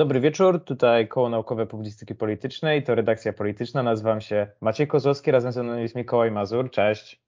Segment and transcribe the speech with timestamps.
[0.00, 5.52] Dobry wieczór, tutaj Koło Naukowe Publicystyki Politycznej, to redakcja polityczna, nazywam się Maciej Kozłowski, razem
[5.52, 7.20] ze mną jest Mikołaj Mazur, cześć.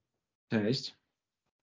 [0.51, 0.95] Cześć.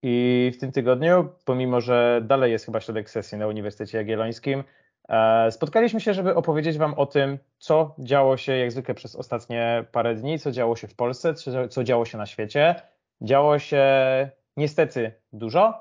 [0.03, 4.63] I w tym tygodniu, pomimo że dalej jest chyba środek sesji na Uniwersytecie Jagiellońskim,
[5.09, 9.85] e, spotkaliśmy się, żeby opowiedzieć Wam o tym, co działo się jak zwykle przez ostatnie
[9.91, 11.33] parę dni, co działo się w Polsce,
[11.69, 12.75] co działo się na świecie.
[13.21, 13.85] Działo się
[14.57, 15.73] niestety dużo.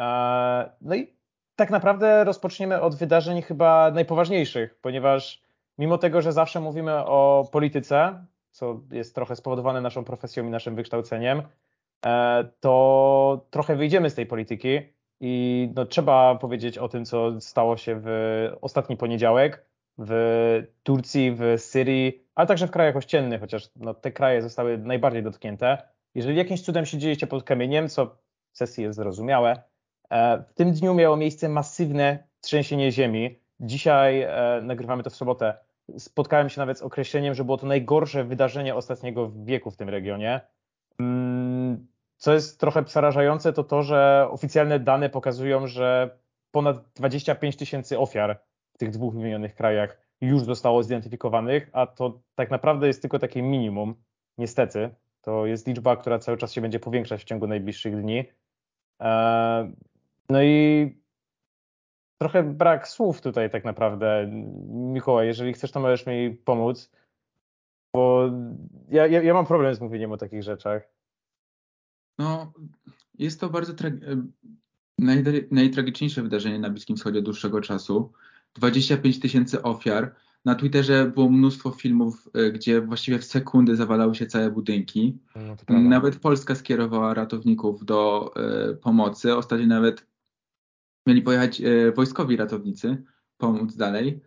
[0.00, 1.21] E, no i
[1.62, 5.42] tak naprawdę rozpoczniemy od wydarzeń chyba najpoważniejszych, ponieważ
[5.78, 10.74] mimo tego, że zawsze mówimy o polityce, co jest trochę spowodowane naszą profesją i naszym
[10.74, 11.42] wykształceniem,
[12.06, 14.80] e, to trochę wyjdziemy z tej polityki
[15.20, 18.08] i no, trzeba powiedzieć o tym, co stało się w
[18.60, 19.66] ostatni poniedziałek
[19.98, 20.12] w
[20.82, 25.78] Turcji, w Syrii, ale także w krajach ościennych, chociaż no, te kraje zostały najbardziej dotknięte.
[26.14, 28.06] Jeżeli jakimś cudem się dzieje pod kamieniem, co
[28.52, 29.71] w sesji jest zrozumiałe,
[30.48, 33.38] w tym dniu miało miejsce masywne trzęsienie ziemi.
[33.60, 35.54] Dzisiaj e, nagrywamy to w sobotę.
[35.98, 40.40] Spotkałem się nawet z określeniem, że było to najgorsze wydarzenie ostatniego wieku w tym regionie.
[41.00, 46.18] Mm, co jest trochę przerażające, to to, że oficjalne dane pokazują, że
[46.50, 48.42] ponad 25 tysięcy ofiar
[48.74, 53.42] w tych dwóch wymienionych krajach już zostało zidentyfikowanych, a to tak naprawdę jest tylko takie
[53.42, 53.94] minimum.
[54.38, 58.24] Niestety, to jest liczba, która cały czas się będzie powiększać w ciągu najbliższych dni.
[60.30, 61.02] No i
[62.18, 64.30] trochę brak słów tutaj tak naprawdę.
[64.68, 66.90] Mikołaj, jeżeli chcesz, to możesz mi pomóc,
[67.94, 68.30] bo
[68.88, 70.82] ja, ja, ja mam problem z mówieniem o takich rzeczach.
[72.18, 72.52] No,
[73.18, 74.22] jest to bardzo tra-
[75.50, 78.12] najtragiczniejsze wydarzenie na Bliskim Wschodzie od dłuższego czasu.
[78.54, 80.14] 25 tysięcy ofiar.
[80.44, 85.18] Na Twitterze było mnóstwo filmów, e, gdzie właściwie w sekundy zawalały się całe budynki.
[85.68, 88.30] No nawet Polska skierowała ratowników do
[88.70, 89.36] y, pomocy.
[89.36, 90.11] Ostatnio nawet
[91.06, 93.02] mieli pojechać e, wojskowi ratownicy,
[93.38, 94.20] pomóc dalej.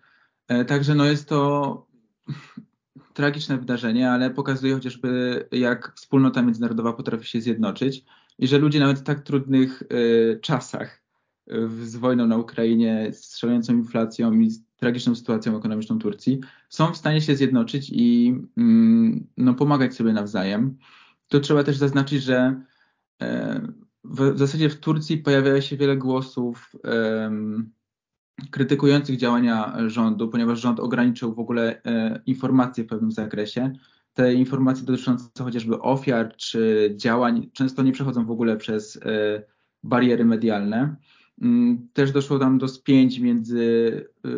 [0.47, 1.87] E, także no jest to
[3.13, 5.09] tragiczne wydarzenie, ale pokazuje chociażby,
[5.51, 8.05] jak wspólnota międzynarodowa potrafi się zjednoczyć
[8.39, 11.05] i że ludzie nawet w tak trudnych e, czasach,
[11.83, 16.39] z wojną na Ukrainie, z szalejącą inflacją i z tragiczną sytuacją ekonomiczną Turcji,
[16.69, 20.77] są w stanie się zjednoczyć i mm, no, pomagać sobie nawzajem.
[21.27, 22.61] To trzeba też zaznaczyć, że
[24.09, 27.71] w, zasadzie w Turcji pojawia się wiele głosów um,
[28.51, 33.73] krytykujących działania rządu, ponieważ rząd ograniczył w ogóle e, informacje w pewnym zakresie.
[34.13, 39.43] Te informacje dotyczące chociażby ofiar czy działań często nie przechodzą w ogóle przez e,
[39.83, 40.95] bariery medialne.
[41.41, 44.29] Mm, też doszło tam do spięć między e,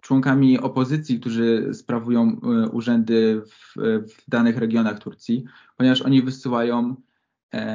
[0.00, 3.74] członkami opozycji, którzy sprawują e, urzędy w,
[4.08, 5.44] w danych regionach Turcji,
[5.76, 6.96] ponieważ oni wysyłają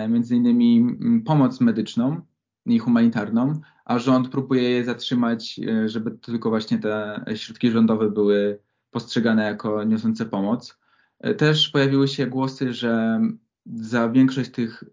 [0.09, 2.21] między innymi mm, pomoc medyczną
[2.65, 8.59] i humanitarną, a rząd próbuje je zatrzymać, e, żeby tylko właśnie te środki rządowe były
[8.91, 10.79] postrzegane jako niosące pomoc.
[11.19, 13.21] E, też pojawiły się głosy, że
[13.65, 14.83] za większość tych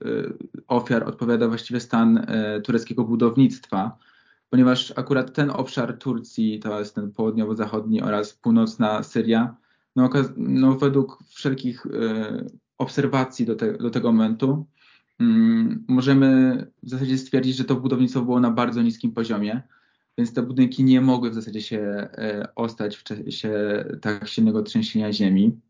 [0.68, 2.26] ofiar odpowiada właściwie stan
[2.64, 3.98] tureckiego budownictwa,
[4.50, 9.56] ponieważ akurat ten obszar Turcji, to jest ten południowo-zachodni oraz północna Syria,
[9.96, 11.86] no, no według wszelkich
[12.82, 14.66] obserwacji do, te, do tego momentu,
[15.20, 19.62] um, możemy w zasadzie stwierdzić, że to budownictwo było na bardzo niskim poziomie,
[20.18, 25.12] więc te budynki nie mogły w zasadzie się e, ostać w czasie tak silnego trzęsienia
[25.12, 25.60] ziemi.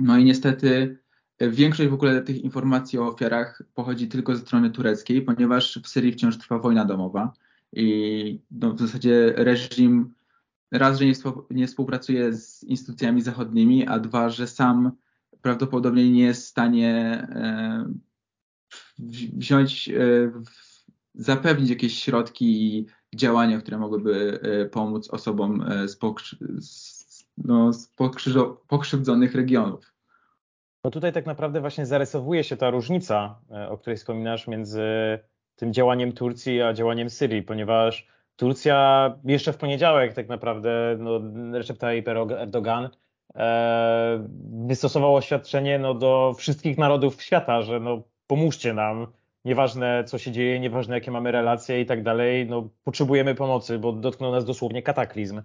[0.00, 0.98] No i niestety
[1.38, 5.88] e, większość w ogóle tych informacji o ofiarach pochodzi tylko ze strony tureckiej, ponieważ w
[5.88, 7.32] Syrii wciąż trwa wojna domowa
[7.72, 10.14] i no, w zasadzie reżim
[10.72, 11.04] raz, że
[11.50, 14.92] nie współpracuje z instytucjami zachodnimi, a dwa, że sam
[15.44, 16.92] prawdopodobnie nie jest w stanie
[17.30, 17.84] e,
[19.36, 19.92] wziąć, e,
[21.14, 26.36] zapewnić jakieś środki i działania, które mogłyby e, pomóc osobom z, pokrzy,
[27.38, 27.88] no, z
[28.68, 29.94] pokrzywdzonych regionów.
[30.84, 34.82] No tutaj tak naprawdę właśnie zarysowuje się ta różnica, o której wspominasz, między
[35.56, 41.20] tym działaniem Turcji a działaniem Syrii, ponieważ Turcja jeszcze w poniedziałek tak naprawdę, no,
[41.58, 42.88] Recep Tayyip Erdogan
[44.66, 49.06] wystosował oświadczenie no, do wszystkich narodów świata, że no, pomóżcie nam,
[49.44, 53.92] nieważne co się dzieje, nieważne jakie mamy relacje i tak dalej, no, potrzebujemy pomocy, bo
[53.92, 55.42] dotknął nas dosłownie kataklizm.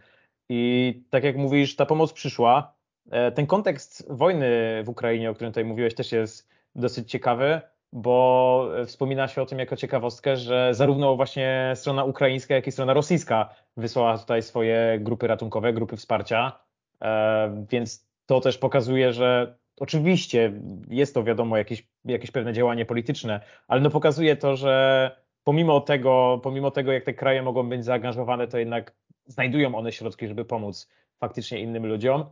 [0.50, 2.74] I tak jak mówisz, ta pomoc przyszła.
[3.12, 7.62] E, ten kontekst wojny w Ukrainie, o którym tutaj mówiłeś, też jest dosyć ciekawy,
[7.94, 12.94] bo wspomina się o tym jako ciekawostkę, że zarówno właśnie strona ukraińska, jak i strona
[12.94, 16.69] rosyjska wysłała tutaj swoje grupy ratunkowe, grupy wsparcia.
[17.01, 20.53] E, więc to też pokazuje, że oczywiście
[20.89, 25.11] jest to wiadomo jakieś, jakieś pewne działanie polityczne, ale no pokazuje to, że
[25.43, 30.27] pomimo tego, pomimo tego, jak te kraje mogą być zaangażowane, to jednak znajdują one środki,
[30.27, 32.25] żeby pomóc faktycznie innym ludziom.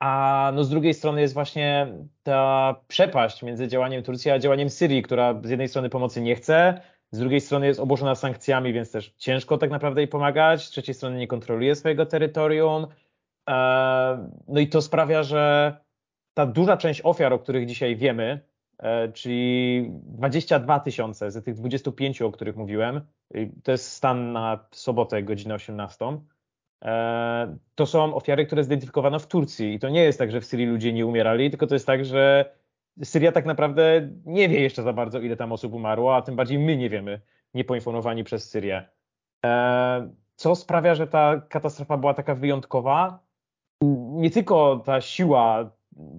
[0.00, 1.86] A no z drugiej strony jest właśnie
[2.22, 6.80] ta przepaść między działaniem Turcji a działaniem Syrii, która z jednej strony pomocy nie chce,
[7.10, 10.94] z drugiej strony jest obłożona sankcjami, więc też ciężko tak naprawdę jej pomagać, z trzeciej
[10.94, 12.86] strony nie kontroluje swojego terytorium.
[13.50, 15.76] E, no i to sprawia, że
[16.34, 18.40] ta duża część ofiar, o których dzisiaj wiemy,
[18.78, 23.00] e, czyli 22 tysiące z tych 25, o których mówiłem,
[23.62, 26.18] to jest stan na sobotę, godzinę 18,
[26.84, 29.74] e, to są ofiary, które zidentyfikowano w Turcji.
[29.74, 32.04] I to nie jest tak, że w Syrii ludzie nie umierali, tylko to jest tak,
[32.04, 32.54] że
[33.04, 36.58] Syria tak naprawdę nie wie jeszcze za bardzo, ile tam osób umarło, a tym bardziej
[36.58, 37.20] my nie wiemy,
[37.54, 38.88] niepoinformowani przez Syrię.
[40.36, 43.21] Co sprawia, że ta katastrofa była taka wyjątkowa?
[44.12, 45.70] Nie tylko ta siła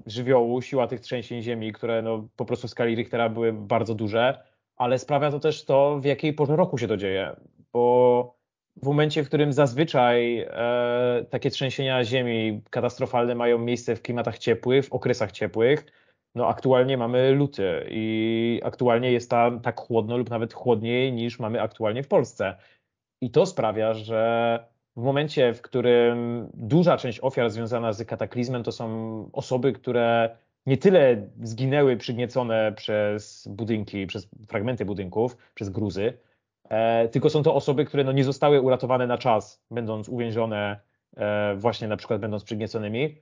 [0.06, 4.44] żywiołu, siła tych trzęsień ziemi, które no, po prostu w skali Richtera były bardzo duże,
[4.76, 7.36] ale sprawia to też to, w jakiej porze roku się to dzieje.
[7.74, 8.36] Bo
[8.76, 14.86] w momencie, w którym zazwyczaj e, takie trzęsienia ziemi katastrofalne mają miejsce w klimatach ciepłych,
[14.86, 15.86] w okresach ciepłych,
[16.36, 21.62] no aktualnie mamy luty i aktualnie jest tam tak chłodno lub nawet chłodniej niż mamy
[21.62, 22.56] aktualnie w Polsce.
[23.22, 24.60] I to sprawia, że
[24.98, 30.78] w momencie, w którym duża część ofiar związana z kataklizmem to są osoby, które nie
[30.78, 36.14] tyle zginęły przygniecone przez budynki, przez fragmenty budynków, przez gruzy,
[36.70, 40.80] e, tylko są to osoby, które no nie zostały uratowane na czas, będąc uwięzione,
[41.18, 43.16] e, właśnie na przykład będąc przygnieconymi,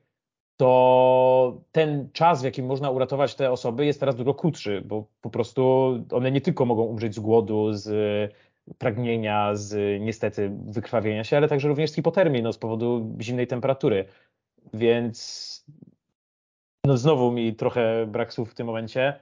[0.58, 5.30] to ten czas, w jakim można uratować te osoby, jest teraz dużo krótszy, bo po
[5.30, 7.90] prostu one nie tylko mogą umrzeć z głodu, z
[8.78, 14.06] pragnienia, z niestety wykrwawienia się, ale także również z hipotermii no, z powodu zimnej temperatury.
[14.74, 15.66] Więc
[16.86, 19.20] no, znowu mi trochę brak słów w tym momencie,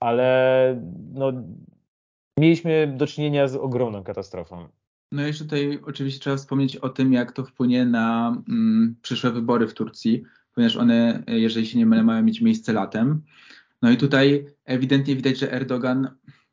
[0.00, 0.80] ale
[1.12, 1.32] no,
[2.38, 4.68] mieliśmy do czynienia z ogromną katastrofą.
[5.12, 9.68] No jeszcze tutaj oczywiście trzeba wspomnieć o tym, jak to wpłynie na mm, przyszłe wybory
[9.68, 10.22] w Turcji,
[10.54, 13.22] ponieważ one, jeżeli się nie mylę, mają mieć miejsce latem.
[13.82, 16.10] No i tutaj ewidentnie widać, że Erdogan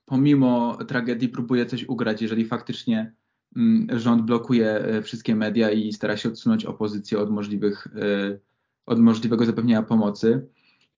[0.08, 3.14] pomimo tragedii próbuje coś ugrać, jeżeli faktycznie
[3.56, 8.40] mm, rząd blokuje e, wszystkie media i stara się odsunąć opozycję od, możliwych, e,
[8.86, 10.48] od możliwego zapewnienia pomocy.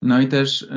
[0.02, 0.68] No i też y,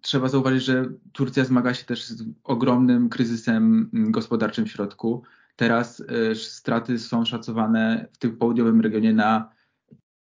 [0.00, 5.22] trzeba zauważyć, że Turcja zmaga się też z ogromnym kryzysem mm, gospodarczym w środku.
[5.56, 6.02] Teraz
[6.34, 9.52] straty są szacowane w tym południowym regionie na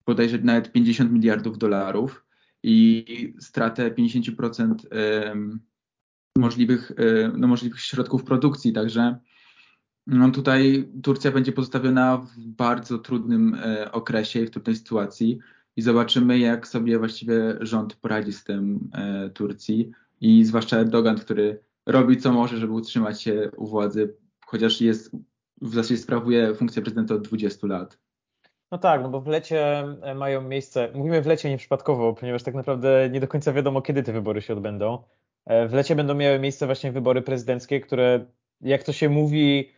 [0.05, 2.25] bodajże nawet 50 miliardów dolarów
[2.63, 5.59] i stratę 50% y,
[6.37, 8.73] możliwych, e, no, możliwych środków produkcji.
[8.73, 9.17] Także
[10.07, 15.39] no, tutaj Turcja będzie pozostawiona w bardzo trudnym e, okresie, w trudnej sytuacji
[15.75, 19.91] i zobaczymy, jak sobie właściwie rząd poradzi z tym e, Turcji
[20.21, 25.15] i zwłaszcza Erdogan, który robi co może, żeby utrzymać się u władzy, chociaż jest
[25.61, 27.97] w zasadzie sprawuje funkcję prezydenta od 20 lat.
[28.71, 29.83] No tak, no bo w lecie
[30.15, 34.13] mają miejsce, mówimy w lecie nieprzypadkowo, ponieważ tak naprawdę nie do końca wiadomo, kiedy te
[34.13, 35.03] wybory się odbędą.
[35.47, 38.25] E, w lecie będą miały miejsce właśnie wybory prezydenckie, które,
[38.61, 39.71] jak to się mówi,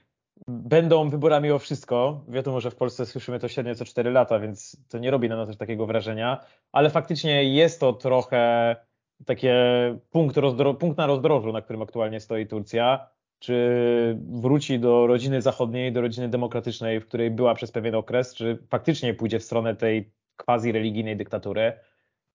[0.47, 2.25] będą wyborami o wszystko.
[2.27, 5.35] Wiadomo, że w Polsce słyszymy to średnio co 4 lata, więc to nie robi na
[5.35, 8.75] nas takiego wrażenia, ale faktycznie jest to trochę
[9.25, 9.55] takie
[10.09, 10.35] punkt,
[10.79, 13.09] punkt na rozdrożu, na którym aktualnie stoi Turcja.
[13.39, 18.57] Czy wróci do rodziny zachodniej, do rodziny demokratycznej, w której była przez pewien okres, czy
[18.69, 21.73] faktycznie pójdzie w stronę tej quasi religijnej dyktatury.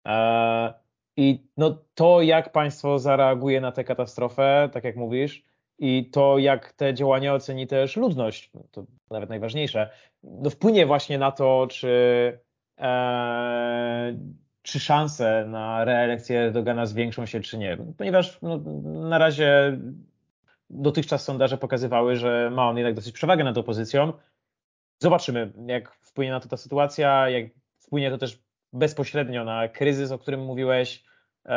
[0.07, 0.75] E,
[1.16, 5.44] i no, to, jak państwo zareaguje na tę katastrofę, tak jak mówisz,
[5.78, 9.90] i to, jak te działania oceni też ludność, to nawet najważniejsze,
[10.23, 11.88] no, wpłynie właśnie na to, czy,
[12.78, 14.16] e,
[14.62, 17.78] czy szanse na reelekcję Erdogana zwiększą się, czy nie.
[17.99, 19.78] Ponieważ no, na razie
[20.71, 24.12] dotychczas sondaże pokazywały, że ma on jednak dosyć przewagę nad opozycją.
[24.99, 27.44] Zobaczymy, jak wpłynie na to ta sytuacja, jak
[27.78, 28.44] wpłynie to też
[28.75, 31.04] bezpośrednio na kryzys, o którym mówiłeś,
[31.47, 31.50] e,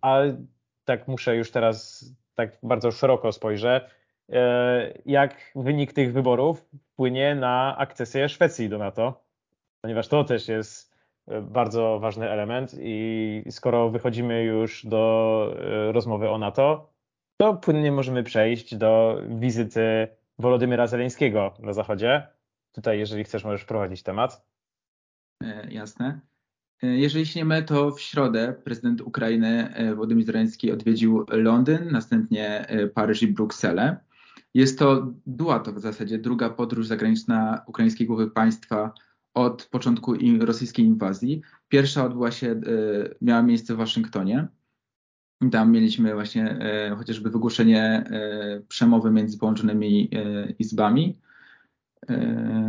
[0.00, 0.36] ale
[0.84, 3.90] tak muszę już teraz tak bardzo szeroko spojrzę,
[4.32, 9.24] e, jak wynik tych wyborów wpłynie na akcesję Szwecji do NATO,
[9.80, 10.96] ponieważ to też jest
[11.28, 15.54] e, bardzo ważny element i skoro wychodzimy już do
[15.92, 16.90] rozmowy o NATO,
[17.36, 20.08] to płynnie możemy przejść do wizyty
[20.38, 22.26] Wolodymyra Zeleńskiego na Zachodzie.
[22.72, 24.47] Tutaj, jeżeli chcesz, możesz prowadzić temat.
[25.44, 26.20] E, jasne.
[26.82, 31.90] E, jeżeli się nie mylę, to w środę prezydent Ukrainy e, Władimir Zelenski odwiedził Londyn,
[31.90, 34.00] następnie Paryż i Brukselę.
[34.54, 38.92] Jest to, była to w zasadzie druga podróż zagraniczna ukraińskiej głowy państwa
[39.34, 41.42] od początku rosyjskiej inwazji.
[41.68, 42.60] Pierwsza odbyła się,
[43.22, 44.48] miała miejsce w Waszyngtonie.
[45.52, 46.58] Tam mieliśmy właśnie
[46.98, 48.04] chociażby wygłoszenie
[48.68, 50.10] przemowy między połączonymi
[50.58, 51.18] izbami.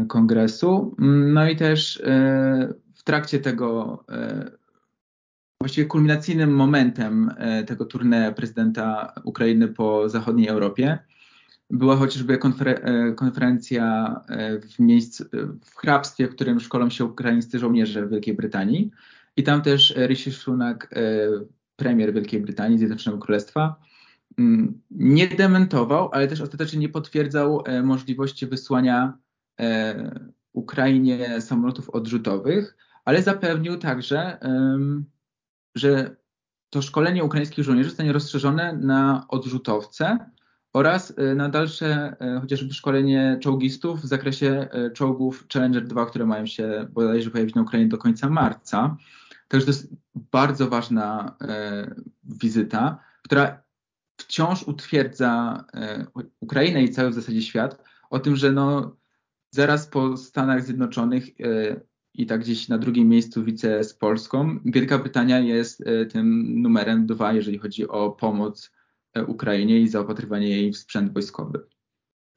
[0.08, 0.96] Kongresu.
[1.34, 2.02] No i też
[2.96, 4.04] w trakcie tego
[5.62, 7.34] właściwie kulminacyjnym momentem
[7.68, 11.00] tego turnieju prezydenta Ukrainy po zachodniej Europie
[11.70, 12.82] była chociażby konfer
[13.16, 14.16] konferencja
[14.76, 15.26] w miejscu,
[15.66, 18.92] w hrabstwie, w którym szkolą się ukraińscy żołnierze w Wielkiej Brytanii.
[19.38, 20.90] I tam też Rishi Sunak,
[21.80, 23.76] premier Wielkiej Brytanii, Zjednoczonego Królestwa,
[24.38, 29.29] mm, nie dementował, ale też ostatecznie nie potwierdzał e, możliwości wysłania e,
[30.54, 34.38] Ukrainie samolotów odrzutowych, ale zapewnił także,
[35.76, 36.16] że
[36.70, 40.18] to szkolenie ukraińskich żołnierzy zostanie rozszerzone na odrzutowce
[40.74, 46.88] oraz e, na dalsze chociażby szkolenie czołgistów w zakresie czołgów Challenger 2, które mają się
[46.90, 48.98] bodajże pojawić na Ukrainie do końca marca.
[49.50, 53.64] Także to jest bardzo ważna e, wizyta, która
[54.18, 56.06] wciąż utwierdza e,
[56.40, 58.96] Ukrainę i cały w zasadzie świat o tym, że no,
[59.52, 61.82] zaraz po Stanach Zjednoczonych e,
[62.14, 67.06] i tak gdzieś na drugim miejscu wice z Polską, Wielka Brytania jest e, tym numerem
[67.06, 68.72] dwa, jeżeli chodzi o pomoc
[69.14, 71.60] e, Ukrainie i zaopatrywanie jej w sprzęt wojskowy.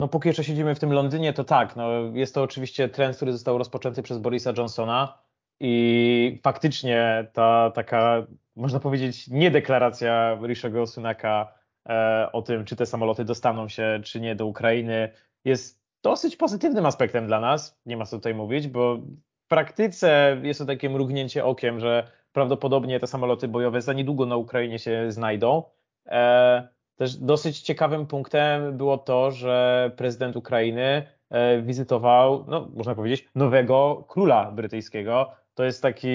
[0.01, 3.33] No póki jeszcze siedzimy w tym Londynie, to tak, no, jest to oczywiście trend, który
[3.33, 5.19] został rozpoczęty przez Borisa Johnsona
[5.61, 8.27] i faktycznie ta taka,
[8.57, 11.55] można powiedzieć, niedeklaracja Rishiego Sunaka
[11.89, 15.13] e, o tym, czy te samoloty dostaną się, czy nie do Ukrainy,
[15.45, 17.81] jest dosyć pozytywnym aspektem dla nas.
[17.87, 18.97] Nie ma co tutaj mówić, bo
[19.45, 24.37] w praktyce jest to takie mrugnięcie okiem, że prawdopodobnie te samoloty bojowe za niedługo na
[24.37, 25.63] Ukrainie się znajdą.
[26.07, 33.29] E, też dosyć ciekawym punktem było to, że prezydent Ukrainy e, wizytował, no, można powiedzieć,
[33.35, 36.09] nowego króla brytyjskiego, to jest taki.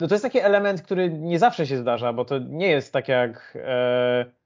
[0.00, 3.08] No to jest taki element, który nie zawsze się zdarza, bo to nie jest tak
[3.08, 3.58] jak.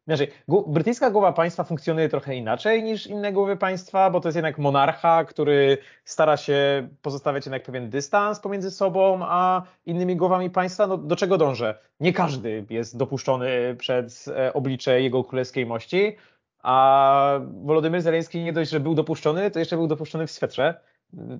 [0.09, 0.29] E, inaczej,
[0.67, 5.25] brytyjska głowa państwa funkcjonuje trochę inaczej niż inne głowy państwa, bo to jest jednak monarcha,
[5.25, 10.87] który stara się pozostawiać jednak pewien dystans pomiędzy sobą a innymi głowami państwa.
[10.87, 11.79] No, do czego dążę?
[12.01, 16.17] Nie każdy jest dopuszczony przed e, oblicze jego królewskiej mości,
[16.63, 20.81] a Wolodymyr Zeleński nie dość, że był dopuszczony, to jeszcze był dopuszczony w swetrze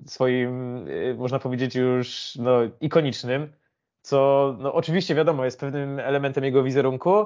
[0.05, 3.53] swoim, y, można powiedzieć, już no, ikonicznym,
[4.01, 7.25] co no, oczywiście wiadomo, jest pewnym elementem jego wizerunku,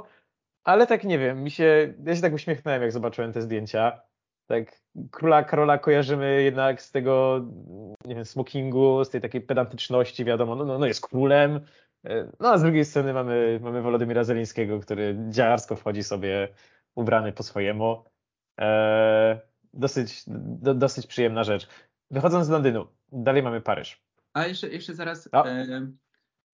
[0.63, 4.01] ale tak nie wiem, mi się, ja się tak uśmiechnąłem, jak zobaczyłem te zdjęcia.
[4.47, 7.45] Tak, króla Karola kojarzymy jednak z tego,
[8.05, 11.59] nie wiem, smokingu, z tej takiej pedantyczności, wiadomo, no, no, no jest królem.
[12.39, 16.47] No a z drugiej strony mamy, mamy Wolodymyra Zelińskiego, który dziarsko wchodzi sobie
[16.95, 18.03] ubrany po swojemu.
[18.57, 19.39] Eee,
[19.73, 21.67] dosyć, do, dosyć przyjemna rzecz.
[22.11, 24.03] Wychodząc z Londynu, dalej mamy Paryż.
[24.33, 25.91] A jeszcze, jeszcze zaraz, e,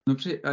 [0.07, 0.49] no przy, a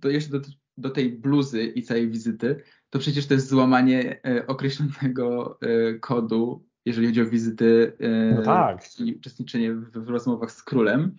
[0.00, 0.40] to jeszcze do,
[0.76, 6.64] do tej bluzy i całej wizyty, to przecież to jest złamanie e, określonego e, kodu,
[6.84, 9.00] jeżeli chodzi o wizyty e, no tak.
[9.00, 11.16] i uczestniczenie w, rozmowach z królem,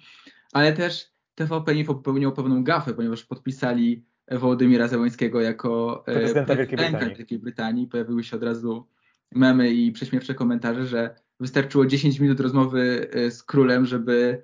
[0.53, 7.15] ale też TVP Info popełnił pewną gafę, ponieważ podpisali Wołodymira Zełańskiego jako prezydenta Wielkiej Brytanii.
[7.15, 7.87] Wielkiej Brytanii.
[7.87, 8.87] Pojawiły się od razu
[9.31, 14.43] memy i prześmiewcze komentarze, że wystarczyło 10 minut rozmowy z królem, żeby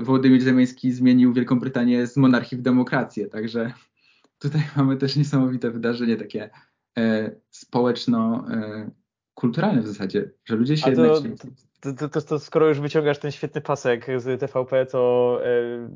[0.00, 3.26] Wołodymyr Zemeński zmienił Wielką Brytanię z monarchii w demokrację.
[3.26, 3.72] Także
[4.42, 6.50] tutaj mamy też niesamowite wydarzenie takie
[6.98, 11.22] e, społeczno-kulturalne w zasadzie, że ludzie się to,
[11.80, 15.40] to, to, to, to, skoro już wyciągasz ten świetny pasek z TVP, to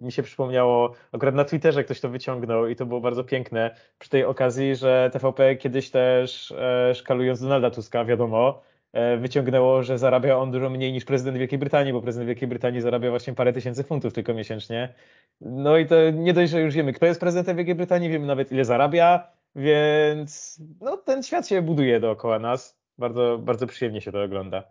[0.02, 4.10] mi się przypomniało, akurat na Twitterze ktoś to wyciągnął i to było bardzo piękne przy
[4.10, 6.54] tej okazji, że TVP kiedyś też
[6.94, 8.75] szkalując Donalda Tuska, wiadomo, E,
[9.20, 13.10] wyciągnęło, że zarabia on dużo mniej niż prezydent Wielkiej Brytanii, bo prezydent Wielkiej Brytanii zarabia
[13.10, 14.94] właśnie parę tysięcy funtów tylko miesięcznie.
[15.40, 18.52] No i to nie dość, że już wiemy, kto jest prezydentem Wielkiej Brytanii, wiemy nawet
[18.52, 22.78] ile zarabia, więc no, ten świat się buduje dookoła nas.
[22.98, 24.62] Bardzo, bardzo przyjemnie się to ogląda.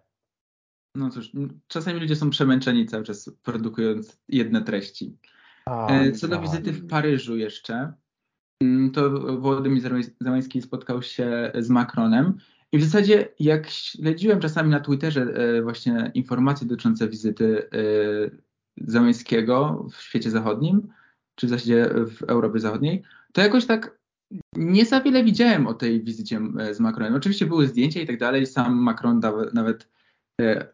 [0.96, 1.32] No cóż,
[1.68, 5.18] czasami ludzie są przemęczeni cały czas produkując jedne treści.
[5.66, 7.94] A, e, Co do wizyty w Paryżu jeszcze,
[8.62, 9.82] mm, to Władimir
[10.22, 12.38] Zamański spotkał się z Macronem
[12.76, 17.78] i w zasadzie, jak śledziłem czasami na Twitterze e, właśnie informacje dotyczące wizyty e,
[18.78, 20.88] Załęskiego w świecie zachodnim,
[21.36, 23.04] czy w zasadzie w Europie Zachodniej,
[23.34, 24.00] to jakoś tak
[24.56, 27.16] nie za wiele widziałem o tej wizycie e, z Macronem.
[27.16, 29.22] Oczywiście były zdjęcia i tak dalej, sam Macron
[29.54, 29.90] nawet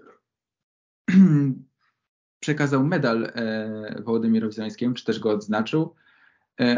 [2.43, 3.31] przekazał medal
[4.03, 5.95] Wołodymyrowi Załęskiemu, czy też go odznaczył,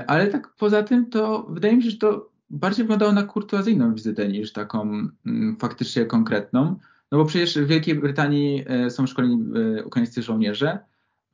[0.07, 4.27] ale tak poza tym to wydaje mi się, że to bardziej wyglądało na kurtuazyjną wizytę
[4.27, 6.79] niż taką mm, faktycznie konkretną.
[7.11, 10.79] No bo przecież w Wielkiej Brytanii e, są szkoleni e, ukraińscy żołnierze,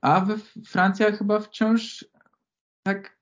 [0.02, 2.06] a we Francja chyba wciąż
[2.84, 3.20] tak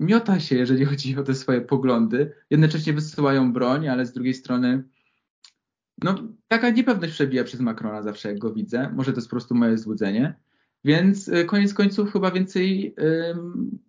[0.00, 2.32] miota się, jeżeli chodzi o te swoje poglądy.
[2.50, 4.84] Jednocześnie wysyłają broń, ale z drugiej strony
[6.02, 6.14] no,
[6.48, 8.90] taka niepewność przebija przez Macrona zawsze, jak go widzę.
[8.94, 10.34] Może to jest po prostu moje złudzenie.
[10.84, 12.94] Więc y, koniec końców chyba więcej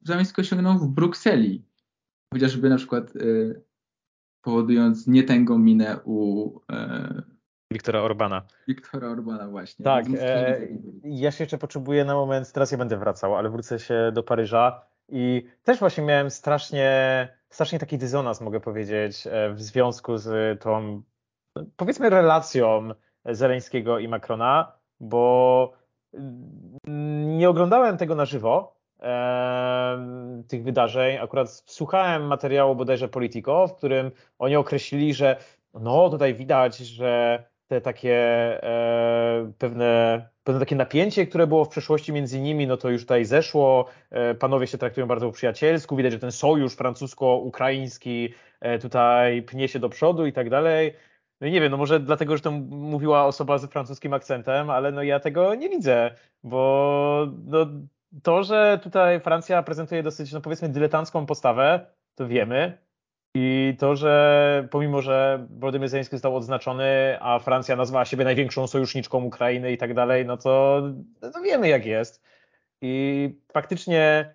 [0.04, 1.71] zamiast osiągnął w Brukseli.
[2.34, 3.62] Chociażby na przykład y,
[4.42, 7.22] powodując nietęgą minę u e,
[7.72, 8.42] Wiktora Orbana.
[8.68, 9.86] Wiktora Orbana właśnie.
[9.86, 10.68] Tak, e,
[11.04, 14.82] ja się jeszcze potrzebuję na moment, teraz ja będę wracał, ale wrócę się do Paryża
[15.10, 21.02] i też właśnie miałem strasznie, strasznie taki dysonans, mogę powiedzieć, e, w związku z tą,
[21.76, 22.90] powiedzmy, relacją
[23.26, 25.74] Zeleńskiego i Macrona, bo
[27.38, 31.18] nie oglądałem tego na żywo, e, tych wydarzeń.
[31.18, 35.36] Akurat słuchałem materiału bodajże Politico, w którym oni określili, że
[35.74, 38.16] no tutaj widać, że te takie
[38.64, 43.26] e, pewne, pewne takie napięcie, które było w przeszłości między nimi, no to już tutaj
[43.26, 43.86] zeszło.
[44.10, 45.96] E, panowie się traktują bardzo przyjacielsku.
[45.96, 50.94] Widać, że ten sojusz francusko-ukraiński e, tutaj pnie się do przodu i tak dalej.
[51.42, 55.04] No nie wiem, no może dlatego, że to mówiła osoba z francuskim akcentem, ale no
[55.04, 57.66] ja tego nie widzę, bo no,
[58.24, 62.78] to, że tutaj Francja prezentuje dosyć, no powiedzmy, dyletancką postawę, to wiemy.
[63.36, 69.24] I to, że pomimo, że Władimir Zelenski został odznaczony, a Francja nazwała siebie największą sojuszniczką
[69.24, 70.82] Ukrainy i tak dalej, no to,
[71.22, 72.24] no wiemy jak jest.
[72.82, 74.34] I faktycznie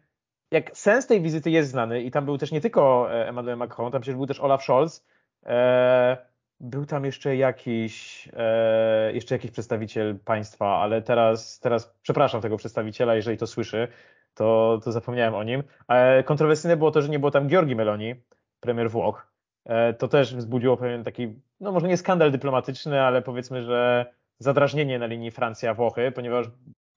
[0.50, 3.92] jak sens tej wizyty jest znany i tam był też nie tylko e, Emmanuel Macron,
[3.92, 5.04] tam przecież był też Olaf Scholz,
[5.46, 6.16] e,
[6.60, 13.14] był tam jeszcze jakiś, e, jeszcze jakiś przedstawiciel państwa, ale teraz, teraz przepraszam tego przedstawiciela,
[13.14, 13.88] jeżeli to słyszy,
[14.34, 15.62] to, to zapomniałem o nim.
[15.88, 18.14] E, kontrowersyjne było to, że nie było tam Georgi Meloni,
[18.60, 19.32] premier Włoch.
[19.64, 24.06] E, to też wzbudziło pewien taki, no może nie skandal dyplomatyczny, ale powiedzmy, że
[24.38, 26.46] zadrażnienie na linii Francja-Włochy, ponieważ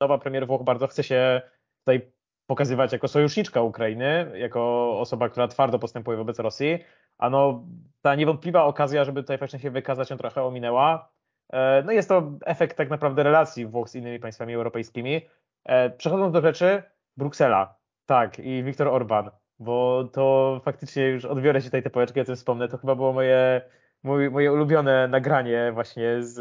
[0.01, 1.41] nowa premier Włoch bardzo chce się
[1.79, 2.11] tutaj
[2.49, 6.79] pokazywać jako sojuszniczka Ukrainy, jako osoba, która twardo postępuje wobec Rosji,
[7.17, 7.63] a no
[8.01, 11.09] ta niewątpliwa okazja, żeby tutaj faktycznie się wykazać, ją trochę ominęła.
[11.53, 15.21] E, no jest to efekt tak naprawdę relacji Włoch z innymi państwami europejskimi.
[15.65, 16.83] E, przechodząc do rzeczy,
[17.17, 17.75] Bruksela,
[18.05, 22.35] tak, i Viktor Orban, bo to faktycznie już odbiorę się tutaj tę połeczkę, o tym
[22.35, 23.61] wspomnę, to chyba było moje,
[24.03, 26.35] moje, moje ulubione nagranie właśnie z,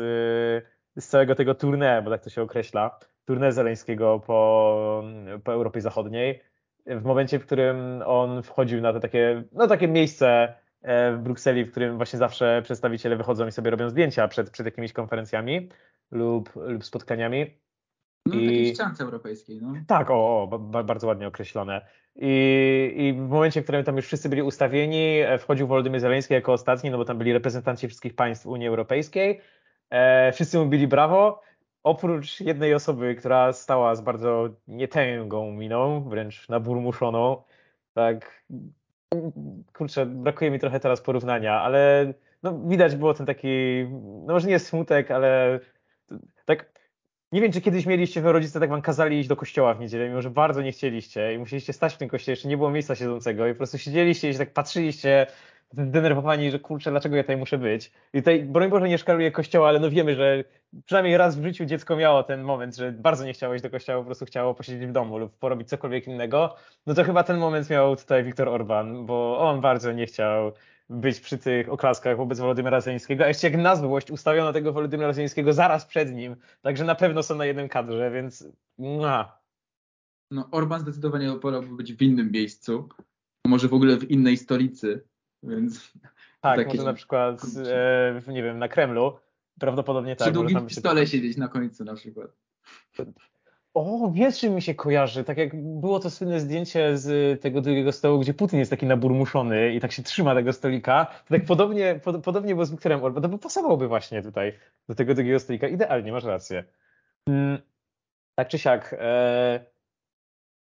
[0.97, 5.05] z całego tego tournée, bo tak to się określa, tournée Zeleńskiego po,
[5.45, 6.43] po Europie Zachodniej,
[6.87, 11.65] w momencie, w którym on wchodził na to takie, no takie miejsce e, w Brukseli,
[11.65, 15.69] w którym właśnie zawsze przedstawiciele wychodzą i sobie robią zdjęcia przed, przed jakimiś konferencjami
[16.11, 17.47] lub, lub spotkaniami.
[18.27, 18.47] No, I...
[18.47, 19.75] takiej ściance europejskiej, no.
[19.87, 21.87] Tak, o, o bardzo ładnie określone.
[22.17, 26.35] I, I w momencie, w którym tam już wszyscy byli ustawieni, e, wchodził Wolodymyr Zeleński
[26.35, 29.41] jako ostatni, no bo tam byli reprezentanci wszystkich państw Unii Europejskiej.
[29.91, 31.41] E, wszyscy mówili brawo,
[31.83, 37.43] oprócz jednej osoby, która stała z bardzo nietęgą miną, wręcz naburmuszoną.
[37.95, 38.45] Tak,
[39.73, 42.13] kurczę, brakuje mi trochę teraz porównania, ale
[42.43, 43.49] no, widać było ten taki,
[44.27, 45.61] no może nie smutek, ale
[46.45, 46.79] tak
[47.33, 50.09] nie wiem, czy kiedyś mieliście, że rodzice tak wam kazali iść do kościoła w niedzielę,
[50.09, 52.95] mimo że bardzo nie chcieliście i musieliście stać w tym kościele, jeszcze nie było miejsca
[52.95, 55.27] siedzącego i po prostu siedzieliście i się tak patrzyliście
[55.73, 57.93] zdenerwowani, że kurczę, dlaczego ja tutaj muszę być.
[58.13, 60.45] I tutaj, broń Boże, nie szkaluję kościoła, ale no wiemy, że
[60.85, 63.99] przynajmniej raz w życiu dziecko miało ten moment, że bardzo nie chciało iść do kościoła,
[63.99, 66.55] po prostu chciało posiedzieć w domu lub porobić cokolwiek innego.
[66.87, 70.53] No to chyba ten moment miał tutaj Viktor Orban, bo on bardzo nie chciał
[70.91, 75.13] być przy tych oklaskach wobec Wolodymyra Zeleńskiego, a jeszcze jak na złość ustawiono tego Wolodymyra
[75.13, 79.29] Zeleńskiego zaraz przed nim, także na pewno są na jednym kadrze, więc no.
[80.31, 82.89] No Orban zdecydowanie wolałby być w innym miejscu,
[83.47, 85.05] może w ogóle w innej stolicy,
[85.43, 85.93] więc...
[86.41, 86.77] Tak, takie...
[86.77, 87.43] może na przykład,
[88.27, 89.19] e, nie wiem, na Kremlu,
[89.59, 90.27] prawdopodobnie tak.
[90.27, 92.31] Przy długim stole siedzieć na końcu na przykład.
[93.75, 95.25] O, wiesz, czym mi się kojarzy?
[95.25, 99.75] Tak jak było to słynne zdjęcie z tego drugiego stołu, gdzie Putin jest taki naburmuszony
[99.75, 103.23] i tak się trzyma tego stolika, to tak podobnie, pod, podobnie było z Wiktorem Orban.
[103.23, 104.53] To by pasowałby właśnie tutaj
[104.89, 105.69] do tego drugiego stolika.
[105.69, 106.65] Idealnie, masz rację.
[107.29, 107.59] Hmm,
[108.35, 109.65] tak czy siak, e,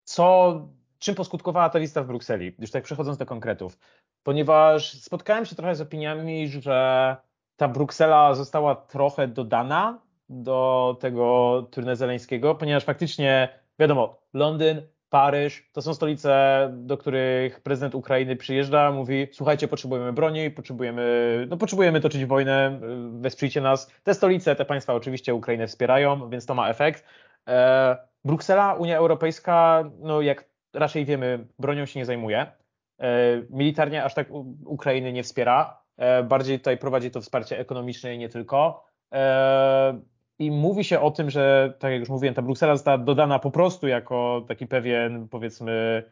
[0.03, 2.55] co, czym poskutkowała ta lista w Brukseli?
[2.59, 3.77] Już tak przechodząc do konkretów.
[4.23, 7.17] Ponieważ spotkałem się trochę z opiniami, że
[7.57, 15.81] ta Bruksela została trochę dodana do tego turnieju Zeleńskiego, ponieważ faktycznie, wiadomo, Londyn, Paryż to
[15.81, 22.25] są stolice, do których prezydent Ukrainy przyjeżdża, mówi: Słuchajcie, potrzebujemy broni, potrzebujemy, no, potrzebujemy toczyć
[22.25, 22.79] wojnę,
[23.11, 23.91] wesprzyjcie nas.
[24.03, 27.03] Te stolice, te państwa oczywiście Ukrainę wspierają, więc to ma efekt.
[27.47, 32.51] E, Bruksela, Unia Europejska, no jak raczej wiemy, bronią się nie zajmuje.
[32.99, 34.27] E, militarnie aż tak
[34.65, 35.81] Ukrainy nie wspiera.
[35.97, 38.85] E, bardziej tutaj prowadzi to wsparcie ekonomiczne i nie tylko.
[39.13, 39.99] E,
[40.39, 43.51] i mówi się o tym, że, tak jak już mówiłem, ta Bruksela została dodana po
[43.51, 46.03] prostu jako taki pewien, powiedzmy,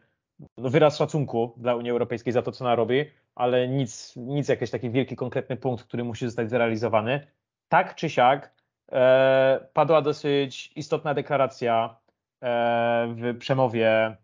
[0.58, 4.70] no, wyraz szacunku dla Unii Europejskiej za to, co ona robi, ale nic, nic jakiś
[4.70, 7.26] taki wielki, konkretny punkt, który musi zostać zrealizowany.
[7.68, 8.52] tak czy siak
[8.92, 11.96] e, padła dosyć istotna deklaracja
[12.42, 14.16] e, w przemowie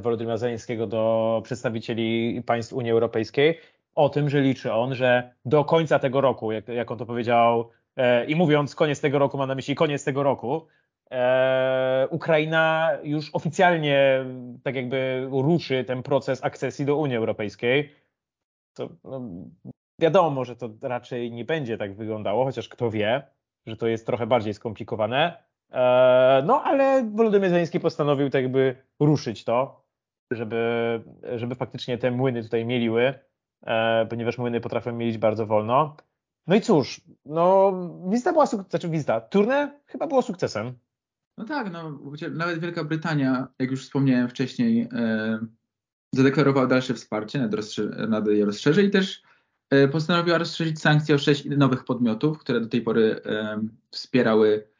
[0.00, 3.58] Wolodymyra Zeleńskiego do przedstawicieli państw Unii Europejskiej
[3.94, 7.70] o tym, że liczy on, że do końca tego roku, jak, jak on to powiedział,
[7.96, 10.66] e, i mówiąc koniec tego roku, mam na myśli koniec tego roku,
[11.10, 14.24] e, Ukraina już oficjalnie
[14.62, 17.92] tak jakby ruszy ten proces akcesji do Unii Europejskiej.
[18.74, 19.20] To, no,
[20.00, 23.22] wiadomo, że to raczej nie będzie tak wyglądało, chociaż kto wie,
[23.66, 25.42] że to jest trochę bardziej skomplikowane.
[25.72, 29.84] E, no, ale Wolodymyr Zeleński postanowił tak jakby ruszyć to,
[30.30, 31.02] żeby,
[31.36, 33.14] żeby faktycznie te młyny tutaj mieliły,
[33.66, 35.96] e, ponieważ młyny potrafią mielić bardzo wolno.
[36.46, 37.72] No i cóż, no
[38.10, 40.72] wizyta była znaczy wizyta, turne chyba było sukcesem.
[41.38, 41.98] No tak, no
[42.30, 45.38] nawet Wielka Brytania, jak już wspomniałem wcześniej, e,
[46.14, 49.22] zadeklarowała dalsze wsparcie nad, rozszerze, nad jej rozszerze i też
[49.70, 54.71] e, postanowiła rozszerzyć sankcje o sześć nowych podmiotów, które do tej pory e, wspierały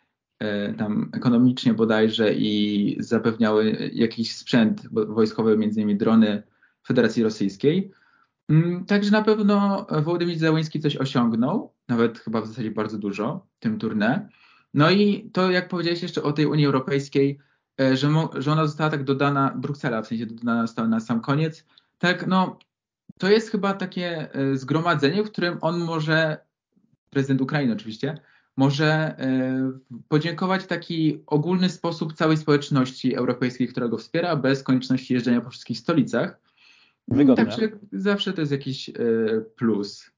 [0.79, 6.43] tam ekonomicznie bodajże i zapewniały jakiś sprzęt wojskowy, między innymi drony
[6.87, 7.93] Federacji Rosyjskiej.
[8.49, 13.59] Mm, także na pewno Wołodymyr Zełański coś osiągnął, nawet chyba w zasadzie bardzo dużo w
[13.59, 14.29] tym turnę.
[14.75, 17.39] No i to, jak powiedziałeś jeszcze o tej Unii Europejskiej,
[17.81, 21.67] e, że, że ona została tak dodana, Bruksela w sensie dodana została na sam koniec,
[21.99, 22.59] tak, no
[23.19, 26.39] to jest chyba takie e, zgromadzenie, w którym on może,
[27.11, 28.19] prezydent Ukrainy oczywiście,
[28.57, 29.73] może e,
[30.09, 35.51] podziękować w taki ogólny sposób całej społeczności europejskiej, która go wspiera, bez konieczności jeżdżenia po
[35.51, 36.41] wszystkich stolicach.
[37.09, 37.47] Wygodne.
[37.47, 38.91] Także zawsze to jest jakiś
[39.57, 40.13] plus.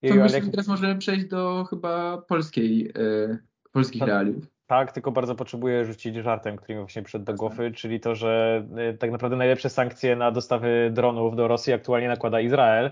[0.00, 3.38] To Jej, myślę, że teraz możemy przejść do chyba polskiej, e,
[3.72, 4.46] polskich tak, realiów.
[4.66, 8.64] Tak, tylko bardzo potrzebuję rzucić żartem, który mi właśnie przyszedł do głowy, czyli to, że
[8.76, 12.90] e, tak naprawdę najlepsze sankcje na dostawy dronów do Rosji aktualnie nakłada Izrael.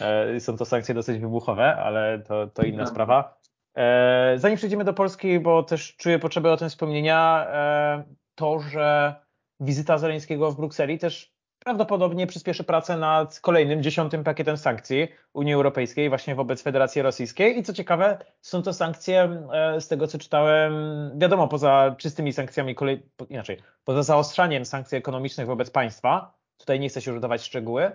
[0.00, 3.37] E, są to sankcje dosyć wybuchowe, ale to, to inna sprawa.
[3.74, 8.04] E, zanim przejdziemy do Polski, bo też czuję potrzebę o tym wspomnienia, e,
[8.34, 9.14] to, że
[9.60, 16.08] wizyta Zeleńskiego w Brukseli też prawdopodobnie przyspieszy pracę nad kolejnym, dziesiątym pakietem sankcji Unii Europejskiej
[16.08, 17.58] właśnie wobec Federacji Rosyjskiej.
[17.58, 20.72] I co ciekawe, są to sankcje, e, z tego co czytałem,
[21.18, 27.00] wiadomo, poza czystymi sankcjami, kolej, inaczej, poza zaostrzaniem sankcji ekonomicznych wobec państwa, tutaj nie chcę
[27.00, 27.92] się już udawać szczegóły,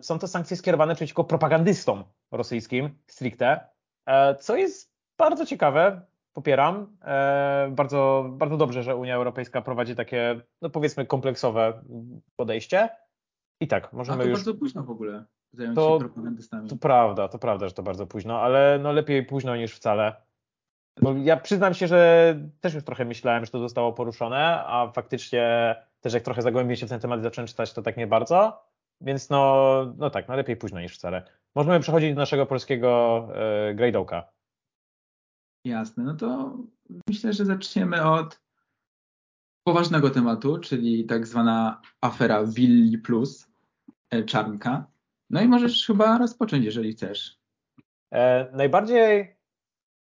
[0.00, 3.73] są to sankcje skierowane przeciwko propagandystom rosyjskim stricte,
[4.40, 6.00] co jest bardzo ciekawe,
[6.32, 6.96] popieram.
[7.04, 11.82] E, bardzo, bardzo dobrze, że Unia Europejska prowadzi takie, no powiedzmy, kompleksowe
[12.36, 12.88] podejście.
[13.60, 14.38] I tak, możemy A to już.
[14.38, 16.68] bardzo późno w ogóle zająć to, się propagandystami.
[16.68, 20.14] To prawda, to prawda, że to bardzo późno, ale no lepiej późno niż wcale.
[21.02, 25.76] Bo ja przyznam się, że też już trochę myślałem, że to zostało poruszone, a faktycznie
[26.00, 28.64] też jak trochę zagłębię się w ten temat i zacząłem czytać, to tak nie bardzo.
[29.00, 29.64] Więc no,
[29.96, 31.22] no tak, no lepiej późno niż wcale.
[31.54, 34.28] Możemy przechodzić do naszego polskiego e, grejdołka.
[35.64, 36.58] Jasne, no to
[37.08, 38.40] myślę, że zaczniemy od
[39.66, 43.48] poważnego tematu, czyli tak zwana afera Willi Plus,
[44.10, 44.86] e, Czarnka.
[45.30, 47.38] No i możesz chyba rozpocząć, jeżeli chcesz.
[48.12, 49.36] E, najbardziej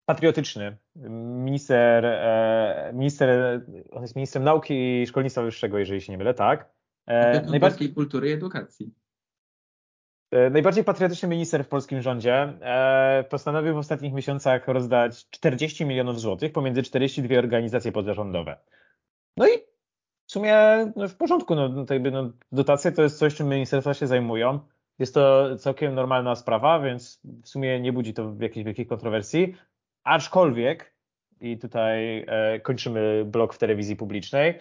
[0.06, 0.78] patriotyczny
[1.46, 6.70] minister, e, minister, on jest ministrem nauki i szkolnictwa wyższego, jeżeli się nie mylę, tak?
[7.08, 9.05] E, najbardziej kultury i edukacji.
[10.32, 16.20] E, najbardziej patriotyczny minister w polskim rządzie e, postanowił w ostatnich miesiącach rozdać 40 milionów
[16.20, 18.58] złotych pomiędzy 42 organizacje pozarządowe.
[19.38, 19.52] No i
[20.26, 20.56] w sumie
[20.96, 24.60] no w porządku, no, to jakby, no, dotacje to jest coś, czym ministerstwa się zajmują.
[25.00, 29.56] Jest to całkiem normalna sprawa, więc w sumie nie budzi to jakichś wielkich kontrowersji.
[30.04, 30.96] Aczkolwiek,
[31.42, 34.60] i tutaj e, kończymy blok w telewizji publicznej,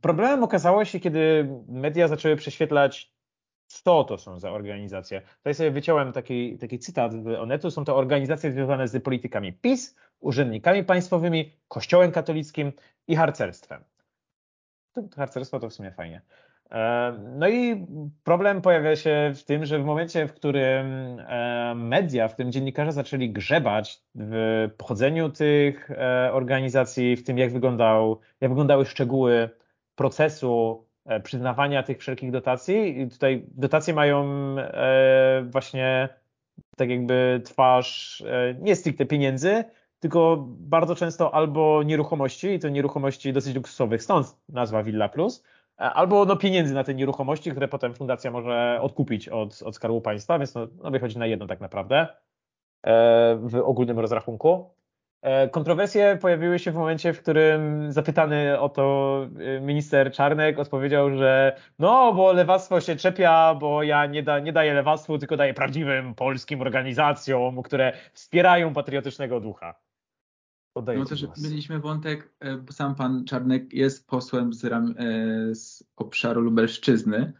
[0.00, 3.13] problemem okazało się, kiedy media zaczęły prześwietlać
[3.82, 5.22] co to są za organizacje.
[5.36, 7.70] Tutaj sobie wyciąłem taki, taki cytat z Onetu.
[7.70, 12.72] Są to organizacje związane z politykami PiS, urzędnikami państwowymi, kościołem katolickim
[13.08, 13.84] i harcerstwem.
[15.16, 16.22] Harcerstwo to w sumie fajnie.
[16.70, 17.86] E, no i
[18.24, 20.86] problem pojawia się w tym, że w momencie, w którym
[21.18, 27.52] e, media, w tym dziennikarze zaczęli grzebać w pochodzeniu tych e, organizacji, w tym jak,
[27.52, 29.50] wyglądał, jak wyglądały szczegóły
[29.94, 30.84] procesu
[31.22, 33.00] przyznawania tych wszelkich dotacji.
[33.00, 34.24] I tutaj dotacje mają
[34.58, 36.08] e, właśnie
[36.76, 39.64] tak jakby twarz e, nie stricte pieniędzy,
[40.00, 45.44] tylko bardzo często albo nieruchomości, i to nieruchomości dosyć luksusowych, stąd nazwa Villa Plus,
[45.76, 50.38] albo no pieniędzy na te nieruchomości, które potem fundacja może odkupić od, od Skarbu Państwa,
[50.38, 52.06] więc no, no wychodzi na jedno tak naprawdę
[53.36, 54.70] w ogólnym rozrachunku.
[55.24, 61.16] E, kontrowersje pojawiły się w momencie, w którym zapytany o to e, minister Czarnek odpowiedział,
[61.16, 65.54] że no, bo lewactwo się czepia, bo ja nie, da, nie daję lewactwu, tylko daję
[65.54, 69.74] prawdziwym polskim organizacjom, które wspierają patriotycznego ducha.
[70.74, 74.94] Oddaję no też mieliśmy wątek, e, bo sam pan Czarnek jest posłem z, ram,
[75.52, 77.32] z obszaru Lubelszczyzny.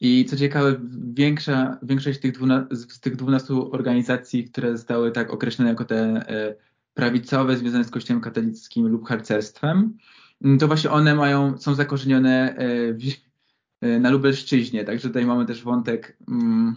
[0.00, 0.80] I co ciekawe,
[1.14, 2.34] większa, większość tych
[2.70, 6.24] z tych 12 organizacji, które zostały tak określone jako te
[6.94, 9.98] prawicowe związane z Kościołem katolickim lub harcerstwem,
[10.44, 13.02] mm, to właśnie one mają, są zakorzenione e, w,
[13.80, 14.84] e, na Lubelszczyźnie.
[14.84, 16.76] Także tutaj mamy też wątek mm,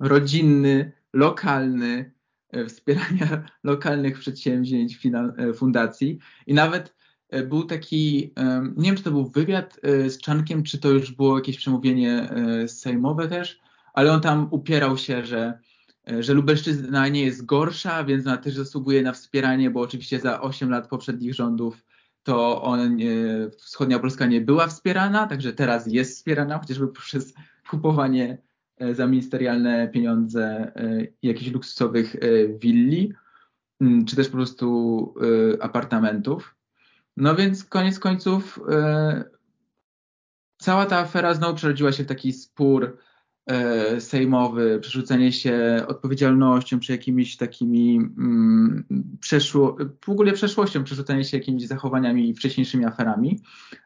[0.00, 2.12] rodzinny, lokalny,
[2.50, 4.98] e, wspierania lokalnych przedsięwzięć,
[5.54, 6.18] fundacji.
[6.46, 6.94] I nawet
[7.48, 8.32] był taki,
[8.76, 12.30] nie wiem czy to był wywiad z Czankiem, czy to już było jakieś przemówienie
[12.66, 13.60] sejmowe też,
[13.94, 15.58] ale on tam upierał się, że
[16.20, 20.70] że Lubelszczyzna nie jest gorsza, więc ona też zasługuje na wspieranie, bo oczywiście za 8
[20.70, 21.84] lat poprzednich rządów
[22.22, 22.98] to on,
[23.56, 27.34] wschodnia Polska nie była wspierana, także teraz jest wspierana, chociażby poprzez
[27.70, 28.38] kupowanie
[28.78, 32.16] e, za ministerialne pieniądze e, jakichś luksusowych
[32.58, 33.12] willi,
[33.80, 35.14] mm, czy też po prostu
[35.60, 36.54] apartamentów.
[37.16, 38.60] No więc koniec końców
[40.58, 43.13] cała ta afera znowu przerodziła się w taki spór E,
[43.98, 48.84] sejmowy, przerzucanie się odpowiedzialnością czy jakimiś takimi mm,
[49.20, 53.40] przeszło, w ogóle przeszłością, przerzucanie się jakimiś zachowaniami i wcześniejszymi aferami.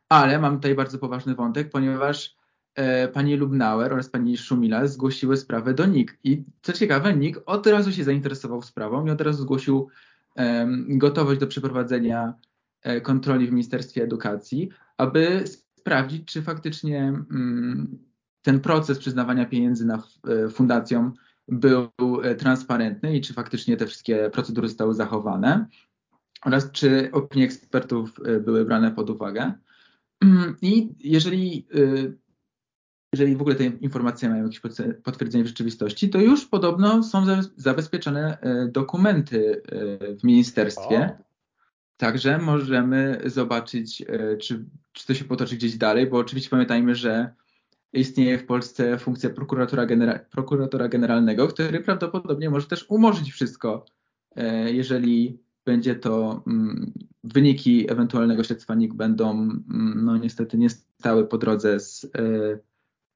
[0.09, 2.37] Ale mam tutaj bardzo poważny wątek, ponieważ
[2.75, 6.19] e, pani Lubnauer oraz pani Szumila zgłosiły sprawę do NIK.
[6.25, 9.89] I co ciekawe, NIK od razu się zainteresował sprawą i od razu zgłosił
[10.37, 12.35] e, gotowość do przeprowadzenia
[12.83, 15.45] e, kontroli w Ministerstwie Edukacji, aby
[15.79, 16.99] sprawdzić, czy faktycznie
[17.31, 18.08] mm,
[18.49, 21.13] ten proces przyznawania pieniędzy na e, fundacjom
[21.49, 21.91] był
[22.23, 25.67] e, transparentny i czy faktycznie te wszystkie procedury zostały zachowane
[26.45, 29.53] oraz czy opinie ekspertów e, były brane pod uwagę.
[30.63, 31.67] I jeżeli,
[33.13, 34.61] jeżeli w ogóle te informacje mają jakieś
[35.03, 38.39] potwierdzenie w rzeczywistości, to już podobno są zabezpieczone
[38.73, 39.63] dokumenty
[40.21, 41.17] w ministerstwie.
[41.21, 41.25] O.
[41.97, 44.05] Także możemy zobaczyć,
[44.41, 47.35] czy, czy to się potoczy gdzieś dalej, bo oczywiście pamiętajmy, że
[47.93, 53.85] istnieje w Polsce funkcja prokuratora, genera prokuratora generalnego, który prawdopodobnie może też umorzyć wszystko,
[54.37, 56.93] e, jeżeli będzie to mm,
[57.25, 59.65] wyniki ewentualnego śledztwa NIK będą mm,
[60.05, 62.09] no niestety nie stały po drodze z e,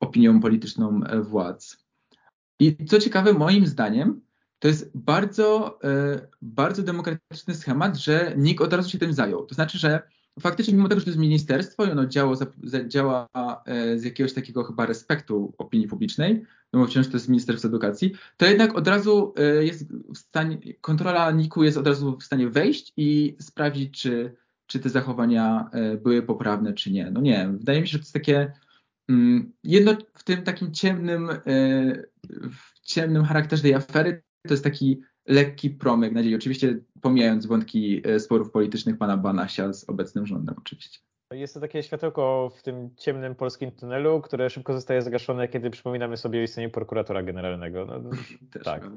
[0.01, 1.85] opinią polityczną e, władz.
[2.59, 4.21] I co ciekawe, moim zdaniem,
[4.59, 5.79] to jest bardzo,
[6.43, 9.47] bardzo demokratyczny schemat, że NIK od razu się tym zajął.
[9.47, 10.03] To znaczy, że
[10.41, 12.37] faktycznie mimo tego, że to jest ministerstwo i ono działa,
[12.87, 13.29] działa
[13.65, 18.13] e, z jakiegoś takiego chyba respektu opinii publicznej, no bo wciąż to jest Ministerstwo Edukacji,
[18.37, 22.49] to jednak od razu e, jest w stanie, kontrola NIK-u jest od razu w stanie
[22.49, 24.35] wejść i sprawdzić, czy,
[24.67, 27.11] czy te zachowania e, były poprawne, czy nie.
[27.11, 28.53] No nie, wydaje mi się, że to jest takie
[29.09, 31.29] mm, jedno w tym takim ciemnym,
[32.53, 36.35] w ciemnym charakterze tej afery, to jest taki lekki promyk nadziei.
[36.35, 40.99] Oczywiście pomijając wątki e, sporów politycznych pana Banasia z obecnym rządem oczywiście.
[41.31, 46.17] Jest to takie światełko w tym ciemnym polskim tunelu, które szybko zostaje zgaszone, kiedy przypominamy
[46.17, 47.87] sobie o istnieniu prokuratora generalnego.
[47.87, 48.11] No,
[48.65, 48.91] tak.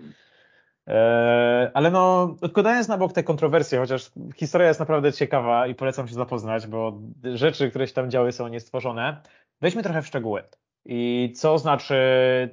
[0.88, 6.08] E, ale no, odkładając na bok te kontrowersje, chociaż historia jest naprawdę ciekawa i polecam
[6.08, 9.22] się zapoznać, bo rzeczy, które się tam działy są niestworzone.
[9.62, 10.44] Wejdźmy trochę w szczegóły.
[10.86, 11.96] I co znaczy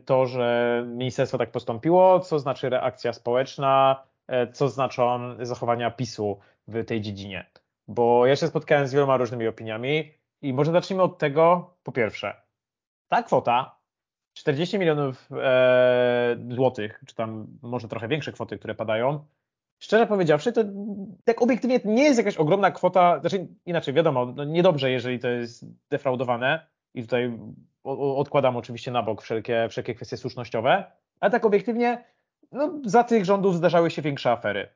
[0.04, 6.84] to, że ministerstwo tak postąpiło, co znaczy reakcja społeczna, e, co znaczą zachowania PiSu w
[6.84, 7.50] tej dziedzinie.
[7.88, 12.42] Bo ja się spotkałem z wieloma różnymi opiniami i może zacznijmy od tego, po pierwsze,
[13.08, 13.78] ta kwota
[14.32, 19.24] 40 milionów e, złotych, czy tam może trochę większe kwoty, które padają,
[19.78, 20.64] szczerze powiedziawszy, to
[21.24, 25.66] tak obiektywnie nie jest jakaś ogromna kwota, znaczy inaczej, wiadomo, no niedobrze, jeżeli to jest
[25.90, 27.38] defraudowane i tutaj
[27.84, 30.84] odkładam oczywiście na bok wszelkie, wszelkie kwestie słusznościowe,
[31.20, 32.04] ale tak obiektywnie,
[32.52, 34.68] no, za tych rządów zdarzały się większe afery.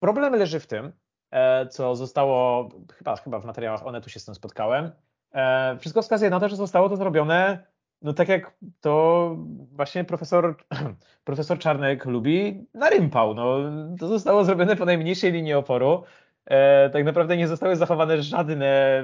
[0.00, 0.92] Problem leży w tym,
[1.30, 4.90] e, co zostało, chyba, chyba w materiałach Onetu się z tym spotkałem,
[5.32, 7.64] e, wszystko wskazuje na to, że zostało to zrobione
[8.02, 9.36] no tak jak to
[9.72, 10.56] właśnie profesor,
[11.24, 13.34] profesor Czarnek lubi, na rympał.
[13.34, 13.58] No,
[13.98, 16.04] to zostało zrobione po najmniejszej linii oporu.
[16.46, 19.02] E, tak naprawdę nie zostały zachowane żadne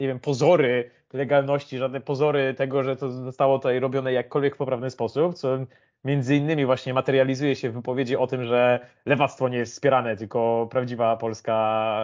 [0.00, 4.90] nie wiem, pozory legalności, żadne pozory tego, że to zostało tutaj robione jakkolwiek w poprawny
[4.90, 5.58] sposób, co
[6.04, 10.68] między innymi właśnie materializuje się w wypowiedzi o tym, że lewactwo nie jest wspierane, tylko
[10.70, 11.98] prawdziwa polska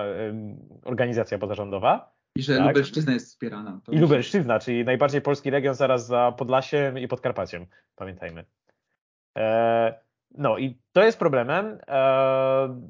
[0.84, 2.12] organizacja pozarządowa.
[2.36, 2.66] I że tak?
[2.66, 3.80] Lubelszczyzna jest wspierana.
[3.90, 7.66] I Lubelszczyzna, czyli najbardziej polski region zaraz za Podlasiem i Podkarpaciem,
[7.96, 8.44] pamiętajmy.
[9.38, 11.78] E, No i to jest problemem.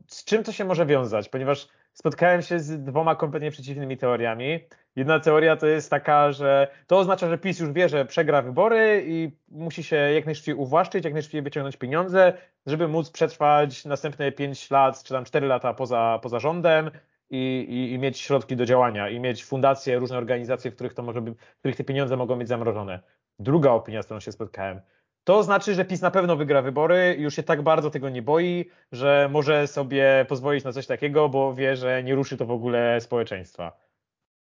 [0.07, 1.29] Z czym to się może wiązać?
[1.29, 1.69] Ponieważ
[1.99, 4.61] spotkałem się z dwoma kompletnie przeciwnymi teoriami.
[4.97, 9.05] Jedna teoria to jest taka, że to oznacza, że PiS już wie, że przegra wybory
[9.07, 12.33] i musi się jak najszybciej uwłaszczyć, jak najszybciej wyciągnąć pieniądze,
[12.67, 16.91] żeby móc przetrwać następne 5 lat czy tam 4 lata poza, poza rządem
[17.31, 21.03] i, i, i mieć środki do działania i mieć fundacje, różne organizacje, w których to
[21.03, 23.01] może by, w których te pieniądze mogą być zamrożone.
[23.39, 24.81] Druga opinia, z którą się spotkałem,
[25.29, 28.71] to znaczy, że PiS na pewno wygra wybory już się tak bardzo tego nie boi,
[28.93, 33.01] że może sobie pozwolić na coś takiego, bo wie, że nie ruszy to w ogóle
[33.01, 33.73] społeczeństwa.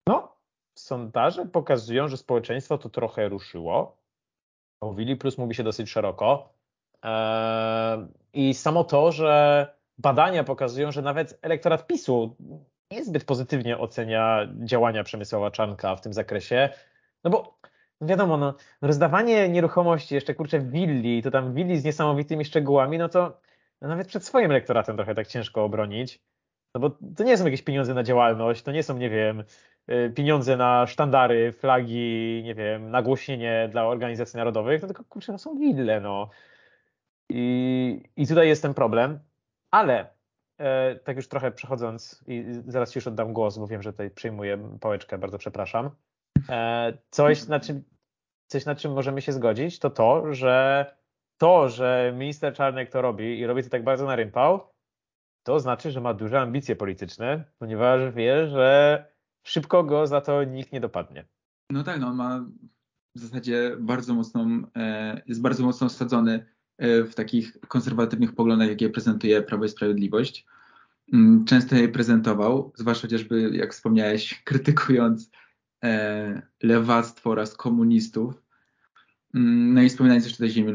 [0.06, 0.36] No,
[0.74, 3.96] sondaże pokazują, że społeczeństwo to trochę ruszyło.
[4.80, 6.52] O Willi Plus mówi się dosyć szeroko.
[7.02, 9.66] Eee, I samo to, że
[9.98, 12.36] badania pokazują, że nawet elektorat PiSu
[12.90, 16.68] niezbyt pozytywnie ocenia działania Przemysława Czanka w tym zakresie.
[17.24, 17.58] No bo
[18.00, 23.08] wiadomo, no, rozdawanie nieruchomości jeszcze kurczę w willi, to tam willi z niesamowitymi szczegółami, no
[23.08, 23.40] to
[23.80, 26.22] no nawet przed swoim elektoratem trochę tak ciężko obronić.
[26.74, 29.44] No bo to nie są jakieś pieniądze na działalność, to nie są, nie wiem,
[29.90, 35.38] y, pieniądze na sztandary, flagi, nie wiem, nagłośnienie dla organizacji narodowych, to tylko kurczę, to
[35.38, 36.30] są wille, no.
[37.30, 39.20] I, i tutaj jest ten problem,
[39.70, 40.06] ale
[40.58, 44.10] e, tak już trochę przechodząc i zaraz Ci już oddam głos, bo wiem, że tutaj
[44.10, 45.90] przyjmuję pałeczkę, bardzo przepraszam.
[46.48, 47.82] E, coś, na czym,
[48.46, 50.86] coś, na czym możemy się zgodzić, to to, że
[51.38, 54.60] to, że minister Czarnek to robi i robi to tak bardzo na rympał,
[55.42, 59.04] to znaczy, że ma duże ambicje polityczne, ponieważ wie, że
[59.42, 61.24] szybko go za to nikt nie dopadnie.
[61.70, 62.44] No tak, no on ma
[63.14, 66.46] w zasadzie bardzo mocną, e, jest bardzo mocno osadzony
[66.78, 70.46] e, w takich konserwatywnych poglądach, jakie prezentuje Prawo i Sprawiedliwość.
[71.12, 75.30] Mm, często je prezentował, zwłaszcza chociażby, jak wspomniałeś, krytykując
[76.62, 78.42] lewactwo oraz komunistów.
[79.34, 80.72] Mm, no i wspominając jeszcze tej ziemi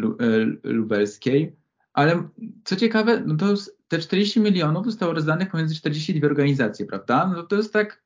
[0.64, 1.56] lubelskiej.
[1.94, 2.30] Ale
[2.64, 3.54] co ciekawe, no to
[3.88, 7.34] te 40 milionów zostało rozdanych pomiędzy 42 organizacje, prawda?
[7.36, 8.04] No to jest tak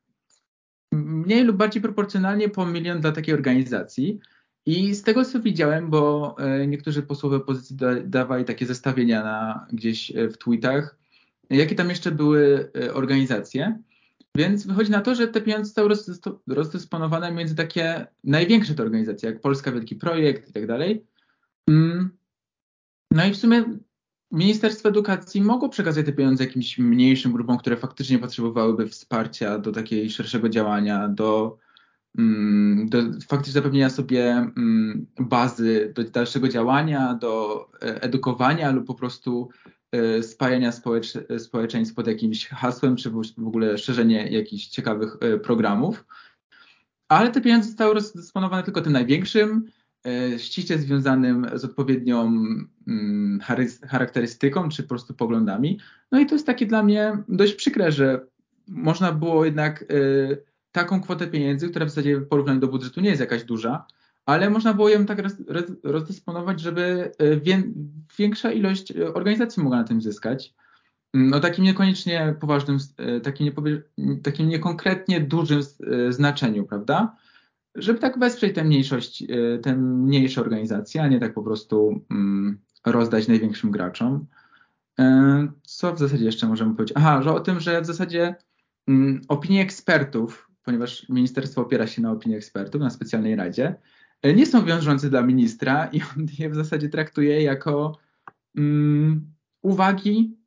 [0.92, 4.20] mniej lub bardziej proporcjonalnie po milion dla takiej organizacji.
[4.66, 10.12] I z tego co widziałem, bo e, niektórzy posłowie opozycji dawali takie zestawienia na, gdzieś
[10.12, 10.98] e, w tweetach,
[11.50, 13.80] jakie tam jeszcze były e, organizacje.
[14.38, 19.42] Więc wychodzi na to, że te pieniądze zostały rozdysponowane między takie największe te organizacje, jak
[19.42, 21.06] Polska Wielki Projekt i tak dalej.
[21.70, 22.10] Mm.
[23.12, 23.64] No i w sumie
[24.32, 30.10] Ministerstwo Edukacji mogło przekazać te pieniądze jakimś mniejszym grupom, które faktycznie potrzebowałyby wsparcia do takiej
[30.10, 31.58] szerszego działania, do,
[32.18, 32.98] mm, do
[33.28, 39.50] faktycznie zapewnienia sobie mm, bazy do dalszego działania, do e, edukowania lub po prostu
[40.22, 46.06] spajania społecz społeczeństw pod jakimś hasłem, czy w ogóle szerzenie jakichś ciekawych e, programów.
[47.08, 49.72] Ale te pieniądze zostały rozdysponowane tylko tym największym,
[50.08, 52.34] E, ściśle związanym z odpowiednią
[52.88, 53.40] mm,
[53.88, 55.80] charakterystyką czy po prostu poglądami.
[56.12, 58.26] No i to jest takie dla mnie dość przykre, że
[58.68, 59.86] można było jednak e,
[60.72, 63.86] taką kwotę pieniędzy, która w zasadzie w porównaniu do budżetu nie jest jakaś duża,
[64.28, 65.20] ale można było ją tak
[65.84, 67.26] rozdysponować, żeby e,
[68.18, 70.54] większa ilość organizacji mogła na tym zyskać.
[71.14, 72.78] Mm, o takim niekoniecznie poważnym,
[73.24, 73.52] takim,
[74.24, 75.62] takim niekonkretnie dużym
[76.10, 77.16] znaczeniu, prawda?
[77.78, 82.60] żeby tak wesprzeć tę mniejszość, e, tę mniejsze organizacje, a nie tak po prostu mm,
[82.86, 84.26] rozdać największym graczom.
[85.00, 86.98] E, co w zasadzie jeszcze możemy powiedzieć?
[86.98, 88.36] Aha, że o tym, że w zasadzie
[88.88, 93.76] mm, opinie ekspertów, ponieważ ministerstwo opiera się na opinii ekspertów, na specjalnej radzie, e,
[94.24, 97.98] nie są wiążące dla ministra i on je w zasadzie traktuje jako
[98.56, 100.38] um, uwagi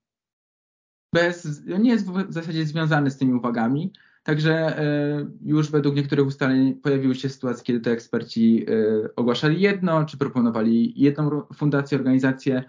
[1.14, 6.74] bez, nie jest w zasadzie związany z tymi uwagami, Także e, już według niektórych ustaleń
[6.74, 12.64] pojawiły się sytuacje, kiedy te eksperci e, ogłaszali jedno, czy proponowali jedną fundację, organizację,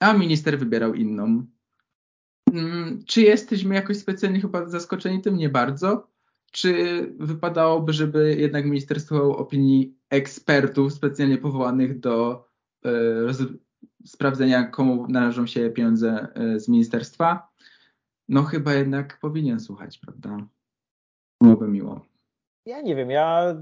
[0.00, 1.46] a minister wybierał inną.
[2.52, 5.36] Mm, czy jesteśmy jakoś specjalnie chyba zaskoczeni tym?
[5.36, 6.10] Nie bardzo.
[6.52, 6.74] Czy
[7.18, 12.48] wypadałoby, żeby jednak ministerstwo opinii ekspertów specjalnie powołanych do
[12.84, 12.90] e,
[14.04, 17.48] sprawdzenia, komu należą się pieniądze z ministerstwa?
[18.28, 20.38] No chyba jednak powinien słuchać, prawda?
[21.40, 22.06] byłoby miło.
[22.66, 23.56] Ja nie wiem, ja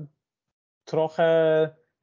[0.84, 1.24] trochę,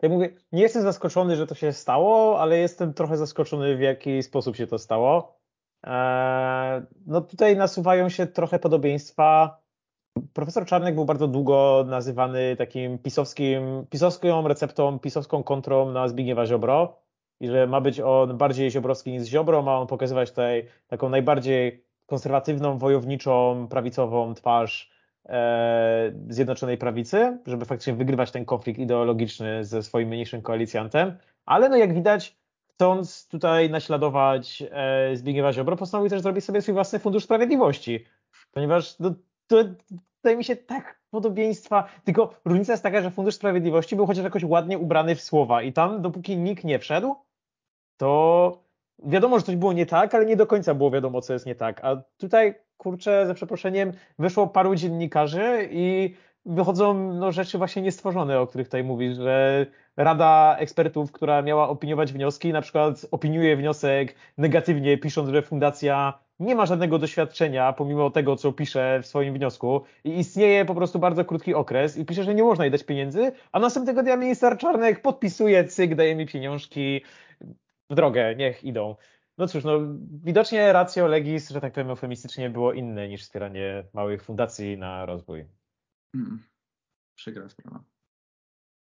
[0.01, 4.23] jak mówię, nie jestem zaskoczony, że to się stało, ale jestem trochę zaskoczony, w jaki
[4.23, 5.39] sposób się to stało.
[5.83, 9.61] Eee, no tutaj nasuwają się trochę podobieństwa.
[10.33, 16.97] Profesor Czarnek był bardzo długo nazywany takim pisowskim, pisowską receptą, pisowską kontrą na Zbigniewa Ziobro.
[17.39, 21.85] I że ma być on bardziej ziobrowski niż Ziobro, ma on pokazywać tutaj taką najbardziej
[22.05, 24.95] konserwatywną, wojowniczą, prawicową twarz
[25.29, 31.77] E, Zjednoczonej Prawicy, żeby faktycznie wygrywać ten konflikt ideologiczny ze swoim mniejszym koalicjantem, ale no
[31.77, 32.37] jak widać
[32.67, 38.05] chcąc tutaj naśladować e, Zbigniewa Ziobro, postanowił też zrobić sobie swój własny Fundusz Sprawiedliwości,
[38.51, 39.13] ponieważ no,
[39.47, 39.57] to
[40.23, 44.43] wydaje mi się tak podobieństwa, tylko różnica jest taka, że Fundusz Sprawiedliwości był chociaż jakoś
[44.43, 47.15] ładnie ubrany w słowa i tam dopóki nikt nie wszedł,
[47.97, 48.63] to
[49.03, 51.55] wiadomo, że coś było nie tak, ale nie do końca było wiadomo, co jest nie
[51.55, 51.85] tak.
[51.85, 56.15] A tutaj, kurczę, ze przeproszeniem, wyszło paru dziennikarzy i
[56.45, 59.65] wychodzą no, rzeczy właśnie niestworzone, o których tutaj mówisz, że
[59.97, 66.55] Rada Ekspertów, która miała opiniować wnioski, na przykład opiniuje wniosek negatywnie, pisząc, że fundacja nie
[66.55, 71.25] ma żadnego doświadczenia, pomimo tego, co pisze w swoim wniosku i istnieje po prostu bardzo
[71.25, 75.01] krótki okres i pisze, że nie można jej dać pieniędzy, a następnego dnia minister Czarnek
[75.01, 77.01] podpisuje, cyk, daje mi pieniążki,
[77.89, 78.95] w drogę, niech idą.
[79.37, 79.79] No cóż, no
[80.23, 85.45] widocznie ratio legis, że tak powiem eufemistycznie, było inne niż wspieranie małych fundacji na rozwój.
[86.15, 86.43] Hmm.
[87.15, 87.83] Przykra sprawa.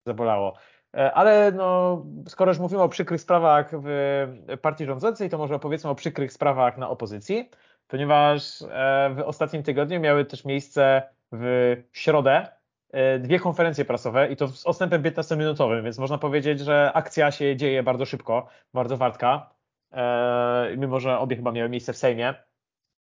[0.06, 0.56] Zabolało.
[0.94, 5.90] E, ale no, skoro już mówimy o przykrych sprawach w partii rządzącej, to może opowiedzmy
[5.90, 7.50] o przykrych sprawach na opozycji,
[7.88, 12.48] ponieważ e, w ostatnim tygodniu miały też miejsce w środę
[12.92, 17.56] e, dwie konferencje prasowe i to z odstępem 15-minutowym, więc można powiedzieć, że akcja się
[17.56, 19.50] dzieje bardzo szybko, bardzo wartka,
[20.76, 22.34] mimo że obie chyba miały miejsce w Sejmie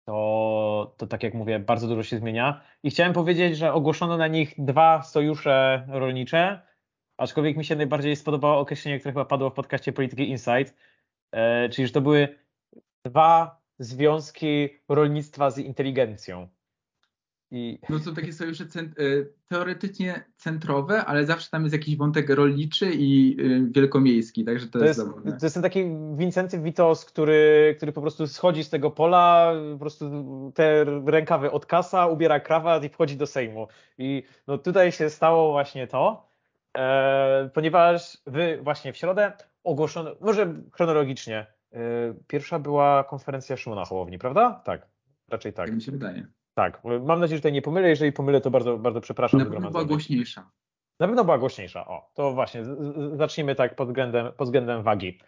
[0.07, 2.61] to, to tak jak mówię, bardzo dużo się zmienia.
[2.83, 6.61] I chciałem powiedzieć, że ogłoszono na nich dwa sojusze rolnicze,
[7.17, 10.75] aczkolwiek mi się najbardziej spodobało określenie, które chyba padło w podcaście Polityki Insight,
[11.31, 12.27] e, czyli że to były
[13.05, 16.47] dwa związki rolnictwa z inteligencją.
[17.51, 17.79] I...
[17.89, 22.91] No są takie sojusze cent y, teoretycznie centrowe, ale zawsze tam jest jakiś wątek rolniczy
[22.93, 25.83] i y, wielkomiejski, także to, to jest, jest To jest ten taki
[26.17, 30.05] Wincenty Witos, który, który po prostu schodzi z tego pola, po prostu
[30.55, 33.67] te rękawy od kasa, ubiera krawat i wchodzi do Sejmu.
[33.97, 36.26] I no tutaj się stało właśnie to, e,
[37.53, 41.79] ponieważ wy właśnie w środę ogłoszono, może chronologicznie, e,
[42.27, 44.61] pierwsza była konferencja Szymona Hołowni, prawda?
[44.65, 44.87] Tak,
[45.29, 45.65] raczej tak.
[45.65, 46.27] Tak mi się wydaje.
[46.53, 47.89] Tak, mam nadzieję, że tutaj nie pomylę.
[47.89, 49.39] Jeżeli pomylę, to bardzo, bardzo przepraszam.
[49.39, 50.51] Na pewno była głośniejsza.
[50.99, 51.87] Na pewno była głośniejsza.
[51.87, 52.61] O, to właśnie,
[53.13, 55.19] zacznijmy tak pod względem, pod względem wagi.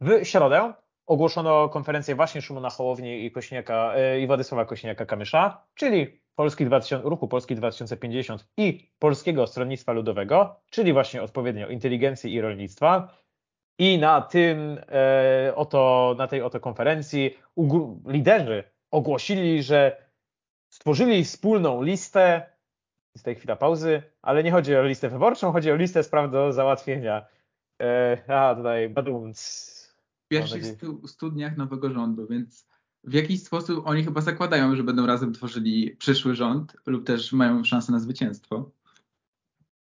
[0.00, 0.72] W środę
[1.06, 7.28] ogłoszono konferencję właśnie Szymona Hołowni i, Kośniaka, e, i Władysława Kośniaka-Kamysza, czyli Polski 2000, Ruchu
[7.28, 13.18] Polski 2050 i Polskiego Stronnictwa Ludowego, czyli właśnie odpowiednio inteligencji i rolnictwa.
[13.78, 17.38] I na tym e, oto, na tej oto konferencji
[18.06, 20.06] liderzy ogłosili, że
[20.70, 22.50] stworzyli wspólną listę,
[23.14, 26.52] jest tutaj chwila pauzy, ale nie chodzi o listę wyborczą, chodzi o listę spraw do
[26.52, 27.26] załatwienia.
[27.82, 29.76] E, a, tutaj badumc.
[30.24, 32.68] W pierwszych stu, studniach nowego rządu, więc
[33.06, 37.64] w jakiś sposób oni chyba zakładają, że będą razem tworzyli przyszły rząd lub też mają
[37.64, 38.70] szansę na zwycięstwo,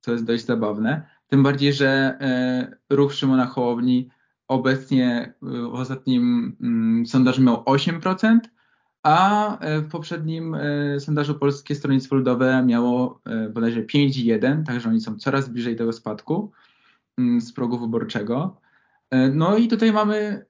[0.00, 1.06] co jest dość zabawne.
[1.28, 1.88] Tym bardziej, że
[2.20, 4.08] e, ruch Szymona Hołowni
[4.48, 8.38] obecnie e, w ostatnim mm, sondażu miał 8%,
[9.02, 10.56] a e, w poprzednim
[10.98, 13.20] sondażu Polskie Stronnictwo Ludowe miało
[13.54, 16.52] bodajże 5,1, także oni są coraz bliżej tego spadku
[17.18, 18.60] mm, z progu wyborczego.
[19.32, 20.46] No i tutaj mamy,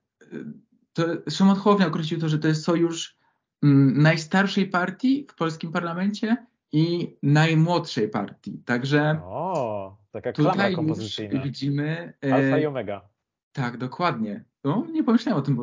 [0.92, 3.16] to Szymon Hołownia określił to, że to jest sojusz
[3.62, 8.62] mm, najstarszej partii w polskim parlamencie i najmłodszej partii.
[8.64, 12.12] Także o, taka tutaj już widzimy...
[12.32, 13.08] Alfa i omega.
[13.52, 14.44] Tak, dokładnie.
[14.64, 15.58] No, nie pomyślałem o tym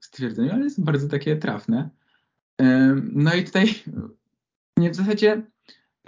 [0.00, 1.90] stwierdzeniu, ale jest bardzo takie trafne.
[3.12, 3.74] No i tutaj
[4.76, 5.42] w zasadzie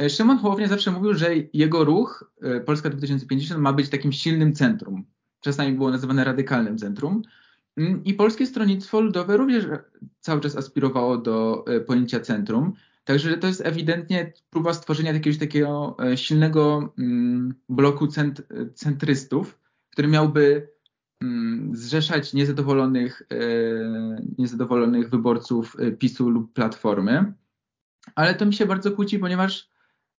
[0.01, 4.53] e, Szymon Hołownia zawsze mówił, że jego ruch e, Polska 2050 ma być takim silnym
[4.53, 5.05] centrum.
[5.41, 7.23] Czasami było nazywane radykalnym centrum.
[7.77, 9.65] Mm, I Polskie Stronnictwo Ludowe również
[10.21, 12.73] cały czas aspirowało do e, pojęcia centrum.
[13.05, 18.43] Także to jest ewidentnie próba stworzenia jakiegoś takiego silnego mm, bloku cent,
[18.75, 19.59] centrystów,
[19.91, 20.73] który miałby
[21.23, 23.37] Mm, zrzeszać niezadowolonych, e,
[24.39, 27.33] niezadowolonych wyborców e, PiSu lub Platformy.
[28.15, 29.69] Ale to mi się bardzo kłóci, ponieważ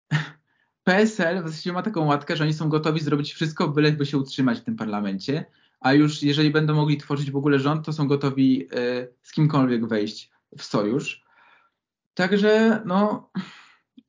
[0.83, 4.59] PSL w zasadzie ma taką łatkę, że oni są gotowi zrobić wszystko, byleby się utrzymać
[4.59, 5.45] w tym parlamencie,
[5.83, 9.87] a już jeżeli będą mogli tworzyć w ogóle rząd, to są gotowi e, z kimkolwiek
[9.87, 11.23] wejść w sojusz.
[12.13, 13.29] Także no,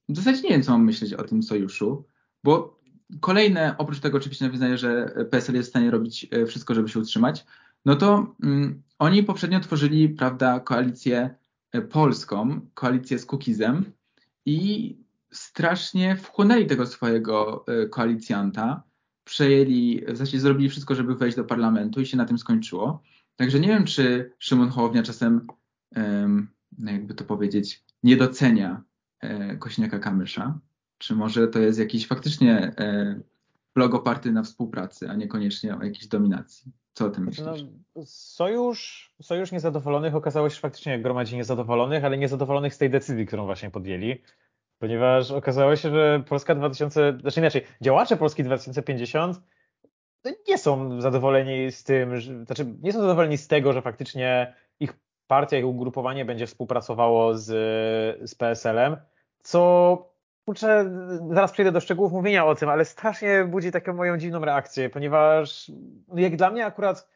[0.09, 2.05] w zasadzie nie wiem, co mam myśleć o tym sojuszu,
[2.45, 2.75] bo
[3.21, 7.01] Kolejne, oprócz tego oczywiście nawiązania, że PSL jest w stanie robić e, wszystko, żeby się
[7.01, 7.47] utrzymać,
[7.85, 11.35] no to mm, oni poprzednio tworzyli, prawda, koalicję
[11.73, 13.93] e, polską, koalicję z Kukizem
[14.47, 14.97] i
[15.33, 18.83] strasznie wchłonęli tego swojego koalicjanta,
[19.25, 23.03] przejęli, w zasadzie zrobili wszystko, żeby wejść do parlamentu i się na tym skończyło.
[23.37, 25.47] Także nie wiem, czy Szymon Hołownia czasem,
[26.79, 28.83] no jakby to powiedzieć, nie docenia
[29.59, 30.59] Kośniaka Kamysza,
[30.99, 33.21] czy może to jest jakiś faktycznie e,
[33.75, 36.73] blog oparty na współpracy, a niekoniecznie o jakiejś dominacji.
[36.95, 37.47] Co o tym myślisz?
[37.47, 43.45] No, sojusz, sojusz niezadowolonych okazało się, faktycznie gromadzi niezadowolonych, ale niezadowolonych z tej decyzji, którą
[43.45, 44.23] właśnie podjęli.
[44.85, 49.41] Ponieważ okazało się, że Polska 2000, znaczy inaczej, działacze Polski 2050
[50.49, 54.93] nie są zadowoleni z tym, że, znaczy nie są zadowoleni z tego, że faktycznie ich
[55.27, 57.47] partia, ich ugrupowanie będzie współpracowało z,
[58.31, 58.97] z PSL-em,
[59.43, 60.13] co
[60.45, 60.91] kurczę,
[61.31, 65.73] zaraz przejdę do szczegółów mówienia o tym, ale strasznie budzi taką moją dziwną reakcję, ponieważ
[66.09, 67.09] no jak dla mnie akurat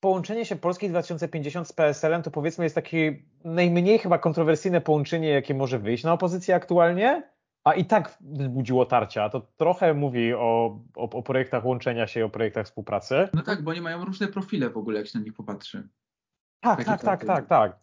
[0.00, 5.54] połączenie się Polski 2050 z PSL-em to powiedzmy jest takie najmniej chyba kontrowersyjne połączenie, jakie
[5.54, 7.30] może wyjść na opozycję aktualnie,
[7.64, 9.28] a i tak wzbudziło tarcia.
[9.28, 13.28] To trochę mówi o, o, o projektach łączenia się, o projektach współpracy.
[13.34, 15.88] No tak, bo oni mają różne profile w ogóle, jak się na nich popatrzy.
[16.60, 17.78] Tak, tak, tak, tak, tak.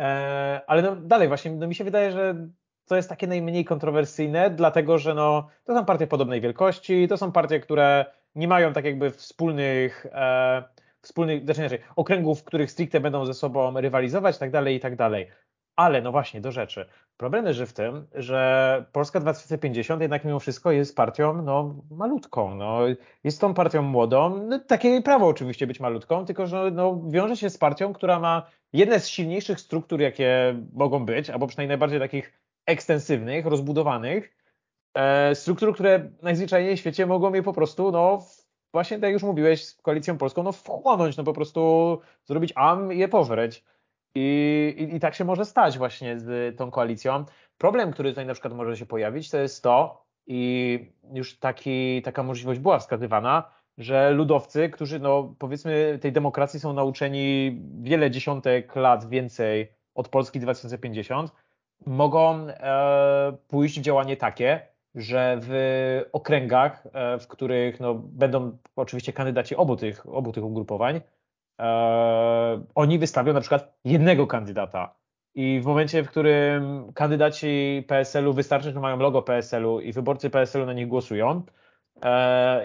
[0.00, 2.48] E, ale no, dalej właśnie, no mi się wydaje, że
[2.84, 7.32] to jest takie najmniej kontrowersyjne, dlatego że no, to są partie podobnej wielkości, to są
[7.32, 10.62] partie, które nie mają tak jakby wspólnych, e,
[11.08, 14.96] wspólnych znaczy inaczej, okręgów, w których stricte będą ze sobą rywalizować, tak dalej, i tak
[14.96, 15.28] dalej.
[15.76, 16.86] Ale no właśnie, do rzeczy.
[17.16, 22.54] Problem leży w tym, że Polska 2050 jednak mimo wszystko jest partią no, malutką.
[22.54, 22.80] No,
[23.24, 24.46] jest tą partią młodą.
[24.48, 28.20] No, takie jej prawo oczywiście być malutką, tylko że no, wiąże się z partią, która
[28.20, 32.32] ma jedne z silniejszych struktur, jakie mogą być, albo przynajmniej najbardziej takich
[32.66, 34.36] ekstensywnych, rozbudowanych
[34.94, 38.20] e, struktur, które najzwyczajniej w świecie mogą je po prostu, no
[38.72, 42.92] właśnie tak jak już mówiłeś z Koalicją Polską, no wchłonąć, no po prostu zrobić am
[42.92, 43.64] i je powreć.
[44.14, 47.24] I, i, I tak się może stać właśnie z tą koalicją.
[47.58, 52.22] Problem, który tutaj na przykład może się pojawić, to jest to, i już taki, taka
[52.22, 59.08] możliwość była wskazywana, że ludowcy, którzy no powiedzmy tej demokracji są nauczeni wiele dziesiątek lat
[59.08, 61.32] więcej od Polski 2050,
[61.86, 69.12] mogą e, pójść w działanie takie, że w okręgach, e, w których no, będą oczywiście
[69.12, 71.00] kandydaci obu tych, obu tych ugrupowań,
[71.60, 74.94] e, oni wystawią na przykład jednego kandydata.
[75.34, 80.66] I w momencie, w którym kandydaci PSL-u wystarczy, że mają logo PSL-u i wyborcy PSL-u
[80.66, 81.42] na nich głosują,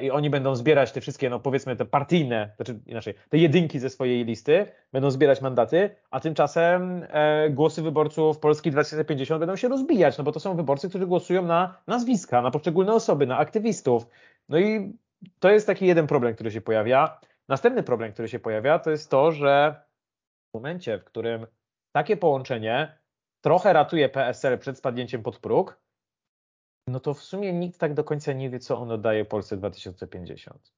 [0.01, 3.89] i oni będą zbierać te wszystkie, no powiedzmy te partyjne, znaczy inaczej, te jedynki ze
[3.89, 10.17] swojej listy, będą zbierać mandaty, a tymczasem e, głosy wyborców Polski 2050 będą się rozbijać,
[10.17, 14.07] no bo to są wyborcy, którzy głosują na nazwiska, na poszczególne osoby, na aktywistów.
[14.49, 14.97] No i
[15.39, 17.19] to jest taki jeden problem, który się pojawia.
[17.47, 19.81] Następny problem, który się pojawia, to jest to, że
[20.51, 21.47] w momencie, w którym
[21.91, 22.97] takie połączenie
[23.41, 25.82] trochę ratuje PSL przed spadnięciem pod próg,
[26.87, 30.73] no to w sumie nikt tak do końca nie wie, co ono daje Polsce 2050.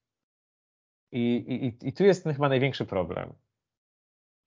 [1.11, 1.35] I,
[1.81, 3.33] i, i tu jest chyba największy problem.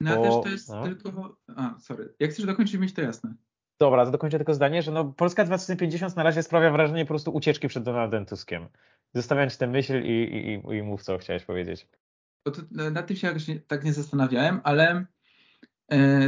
[0.01, 0.83] No ale też to jest no.
[0.83, 1.37] tylko...
[1.57, 2.15] A, sorry.
[2.21, 3.35] Jak chcesz dokończyć, mieć to jasne.
[3.81, 7.31] Dobra, to dokończę tylko zdanie, że no, Polska 2050 na razie sprawia wrażenie po prostu
[7.31, 8.69] ucieczki przed Donaldem Tuskiem.
[9.15, 10.23] Zostawiając tę myśl i,
[10.69, 11.89] i, i mów, co chciałeś powiedzieć.
[12.43, 12.53] To,
[12.91, 15.07] nad tym się jakoś nie, tak nie zastanawiałem, ale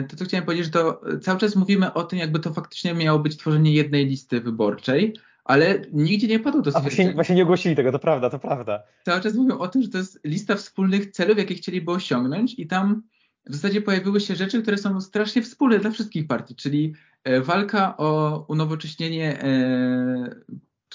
[0.08, 3.18] to, co chciałem powiedzieć, że to cały czas mówimy o tym, jakby to faktycznie miało
[3.18, 6.96] być tworzenie jednej listy wyborczej, ale nigdzie nie padło to stwierdzenie.
[6.96, 8.82] Właśnie, właśnie nie ogłosili tego, to prawda, to prawda.
[9.04, 12.66] Cały czas mówią o tym, że to jest lista wspólnych celów, jakie chcieliby osiągnąć i
[12.66, 13.02] tam
[13.46, 16.94] w zasadzie pojawiły się rzeczy, które są strasznie wspólne dla wszystkich partii, czyli
[17.24, 20.34] e, walka o unowocześnienie e,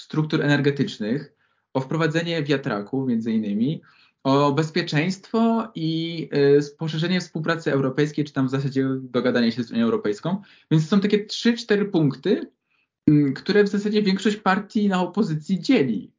[0.00, 1.32] struktur energetycznych,
[1.74, 3.82] o wprowadzenie wiatraków między innymi,
[4.26, 9.84] o bezpieczeństwo i y, poszerzenie współpracy europejskiej, czy tam w zasadzie dogadanie się z Unią
[9.84, 10.42] Europejską.
[10.70, 12.50] Więc są takie trzy, cztery punkty,
[13.10, 16.12] y, które w zasadzie większość partii na opozycji dzieli.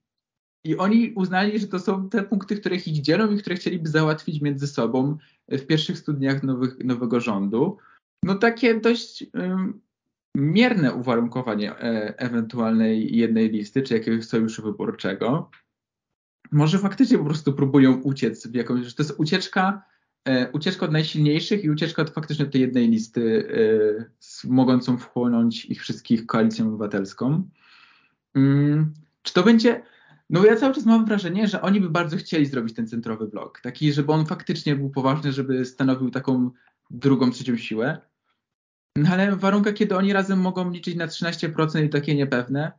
[0.63, 4.41] I oni uznali, że to są te punkty, które ich dzielą i które chcieliby załatwić
[4.41, 5.17] między sobą
[5.49, 7.77] w pierwszych studniach nowych, nowego rządu.
[8.23, 9.27] No takie dość y,
[10.35, 15.49] mierne uwarunkowanie e, ewentualnej jednej listy, czy jakiegoś sojuszu wyborczego
[16.51, 19.83] może faktycznie po prostu próbują uciec w jakąś, że to jest ucieczka,
[20.25, 23.47] e, ucieczka od najsilniejszych i ucieczka od faktycznie tej jednej listy
[24.43, 27.49] e, mogącą wchłonąć ich wszystkich koalicją obywatelską.
[28.35, 29.81] Mm, czy to będzie,
[30.29, 33.61] no ja cały czas mam wrażenie, że oni by bardzo chcieli zrobić ten centrowy blok,
[33.61, 36.51] taki, żeby on faktycznie był poważny, żeby stanowił taką
[36.89, 37.97] drugą, trzecią siłę.
[38.95, 42.71] No ale w warunkach, kiedy oni razem mogą liczyć na 13% i takie niepewne,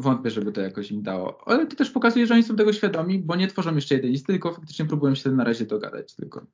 [0.00, 1.38] wątpię, żeby to jakoś im dało.
[1.46, 4.32] Ale to też pokazuje, że oni są tego świadomi, bo nie tworzą jeszcze jednej listy,
[4.32, 6.46] tylko faktycznie próbują się na razie dogadać tylko.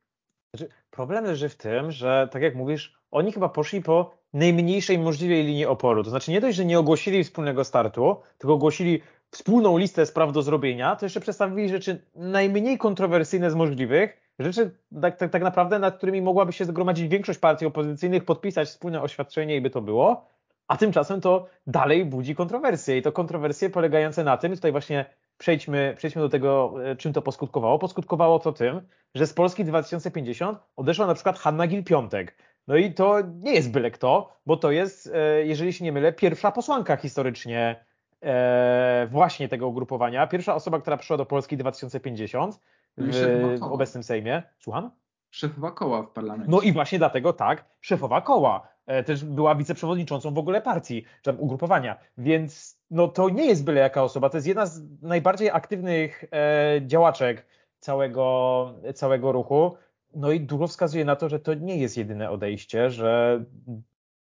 [0.54, 5.44] Znaczy, problem leży w tym, że tak jak mówisz, oni chyba poszli po najmniejszej możliwej
[5.44, 6.04] linii oporu.
[6.04, 10.42] To znaczy nie dość, że nie ogłosili wspólnego startu, tylko ogłosili wspólną listę spraw do
[10.42, 14.70] zrobienia, to jeszcze przedstawili rzeczy najmniej kontrowersyjne z możliwych, rzeczy
[15.02, 19.56] tak, tak, tak naprawdę, nad którymi mogłaby się zgromadzić większość partii opozycyjnych, podpisać wspólne oświadczenie
[19.56, 20.26] i by to było,
[20.68, 25.04] a tymczasem to dalej budzi kontrowersje i to kontrowersje polegające na tym, tutaj właśnie
[25.38, 27.78] przejdźmy, przejdźmy do tego, e, czym to poskutkowało.
[27.78, 28.80] Poskutkowało to tym,
[29.14, 32.26] że z Polski 2050 odeszła na przykład Hanna Gil-Piątek.
[32.68, 36.12] No i to nie jest byle kto, bo to jest, e, jeżeli się nie mylę,
[36.12, 37.84] pierwsza posłanka historycznie
[38.22, 40.26] e, właśnie tego ugrupowania.
[40.26, 42.60] Pierwsza osoba, która przyszła do Polski 2050
[42.96, 44.42] w, w obecnym Sejmie.
[44.58, 44.90] Słucham?
[45.30, 46.50] Szefowa koła w parlamencie.
[46.50, 48.71] No i właśnie dlatego tak, szefowa koła.
[49.06, 51.96] Też była wiceprzewodniczącą w ogóle partii, czy tam ugrupowania.
[52.18, 54.30] Więc no to nie jest byle jaka osoba.
[54.30, 57.46] To jest jedna z najbardziej aktywnych e, działaczek
[57.78, 59.76] całego, całego ruchu.
[60.14, 63.44] No i dużo wskazuje na to, że to nie jest jedyne odejście, że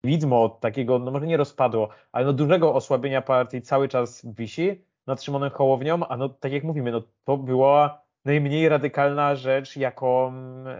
[0.03, 5.23] widmo takiego, no może nie rozpadło, ale no dużego osłabienia partii cały czas wisi nad
[5.23, 10.33] Szymonem Hołownią, a no tak jak mówimy, no to była najmniej radykalna rzecz, jaką,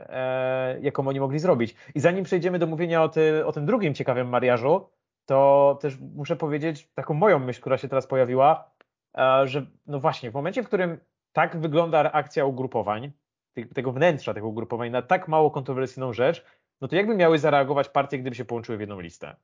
[0.09, 1.75] e, jaką oni mogli zrobić.
[1.95, 4.89] I zanim przejdziemy do mówienia o, ty, o tym drugim ciekawym mariażu,
[5.25, 8.71] to też muszę powiedzieć taką moją myśl, która się teraz pojawiła,
[9.17, 10.97] e, że no właśnie, w momencie, w którym
[11.33, 13.11] tak wygląda reakcja ugrupowań,
[13.73, 16.45] tego wnętrza tych ugrupowań na tak mało kontrowersyjną rzecz,
[16.81, 19.35] no to jakby miały zareagować partie, gdyby się połączyły w jedną listę?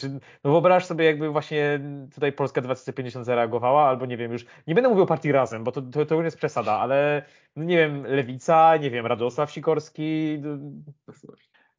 [0.00, 1.80] Znaczy, no wyobraź sobie, jakby właśnie
[2.14, 5.72] tutaj Polska 2050 zareagowała, albo nie wiem, już nie będę mówił o partii razem, bo
[5.72, 7.24] to, to, to już jest przesada, ale
[7.56, 10.42] no nie wiem, Lewica, nie wiem, Radosław Sikorski.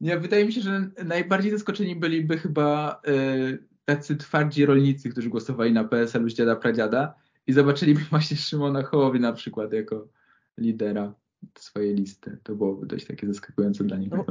[0.00, 5.72] Nie, wydaje mi się, że najbardziej zaskoczeni byliby chyba y, tacy twardzi rolnicy, którzy głosowali
[5.72, 7.14] na PSL z dziada pradziada
[7.46, 10.08] i zobaczyliby właśnie Szymona Hołowi na przykład jako
[10.58, 11.14] lidera
[11.58, 12.38] swojej listy.
[12.42, 14.10] To byłoby dość takie zaskakujące dla nich.
[14.10, 14.24] No,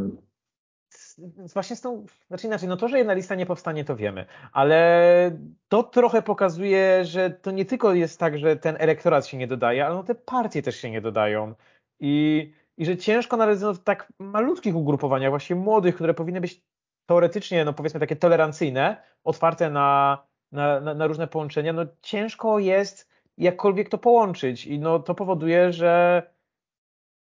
[1.54, 5.32] właśnie z tą, znaczy inaczej, no to, że jedna lista nie powstanie, to wiemy, ale
[5.70, 9.86] to trochę pokazuje, że to nie tylko jest tak, że ten elektorat się nie dodaje,
[9.86, 11.54] ale no te partie też się nie dodają.
[12.00, 16.62] I i że ciężko nawet w tak malutkich ugrupowaniach, właśnie młodych, które powinny być
[17.06, 20.18] teoretycznie, no powiedzmy takie tolerancyjne, otwarte na,
[20.52, 25.74] na, na, na różne połączenia, no ciężko jest jakkolwiek to połączyć i no to powoduje,
[25.74, 26.24] że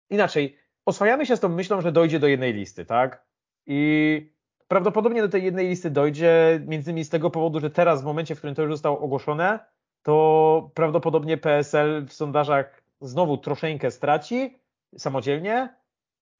[0.10, 3.26] inaczej, oswajamy się z tą myślą, że dojdzie do jednej listy, tak?
[3.68, 4.30] I
[4.68, 8.36] prawdopodobnie do tej jednej listy dojdzie, między innymi z tego powodu, że teraz w momencie,
[8.36, 9.60] w którym to już zostało ogłoszone,
[10.04, 14.60] to prawdopodobnie PSL w sondażach znowu troszeczkę straci,
[14.98, 15.76] samodzielnie,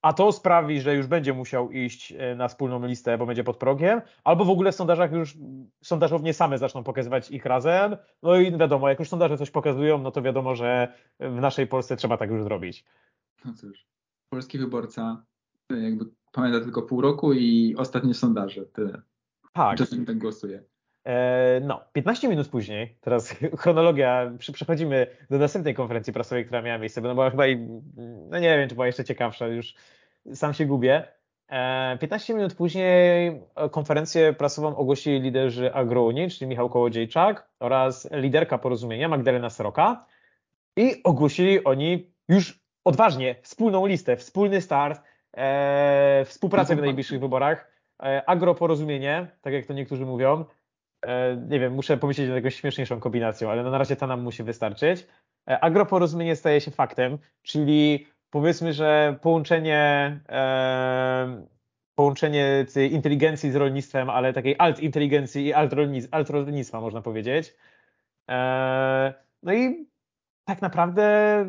[0.02, 3.58] a to sprawi, że już będzie musiał iść e, na wspólną listę, bo będzie pod
[3.58, 5.38] progiem, albo w ogóle w sondażach już
[5.84, 7.98] sondażownie same zaczną pokazywać ich razem.
[8.24, 11.96] No i wiadomo, jak już sondaże coś pokazują, no to wiadomo, że w naszej Polsce
[11.96, 12.86] trzeba tak już zrobić.
[13.46, 13.86] No cóż,
[14.30, 15.26] polski wyborca
[15.70, 19.02] jakby pamięta tylko pół roku i ostatnie sondaże, tyle.
[19.54, 19.78] Tak.
[19.78, 20.64] Czasem tak głosuje.
[21.06, 23.30] E, no, 15 minut później, teraz
[23.62, 27.68] chronologia, przechodzimy do następnej konferencji prasowej, która miała miejsce, bo była chyba i,
[28.30, 29.76] no nie wiem, czy była jeszcze ciekawsza, już
[30.34, 31.08] sam się gubię.
[32.00, 33.42] 15 e, minut później
[33.72, 40.06] konferencję prasową ogłosili liderzy Agrounii, czyli Michał Kołodziejczak oraz liderka porozumienia Magdalena Sroka
[40.78, 45.02] i ogłosili oni już odważnie wspólną listę, wspólny start,
[45.36, 47.72] e, współpracę w najbliższych wyborach,
[48.04, 50.46] e, agroporozumienie, tak jak to niektórzy mówią,
[51.06, 54.44] E, nie wiem, muszę pomyśleć nad jakąś śmieszniejszą kombinacją, ale na razie ta nam musi
[54.44, 55.08] wystarczyć.
[55.50, 61.46] E, agroporozumienie staje się faktem, czyli powiedzmy, że połączenie, e,
[61.96, 65.54] połączenie tej inteligencji z rolnictwem, ale takiej alt-inteligencji i
[66.12, 67.56] alt-rolnictwa można powiedzieć.
[69.44, 69.88] no i
[70.46, 71.46] tak naprawdę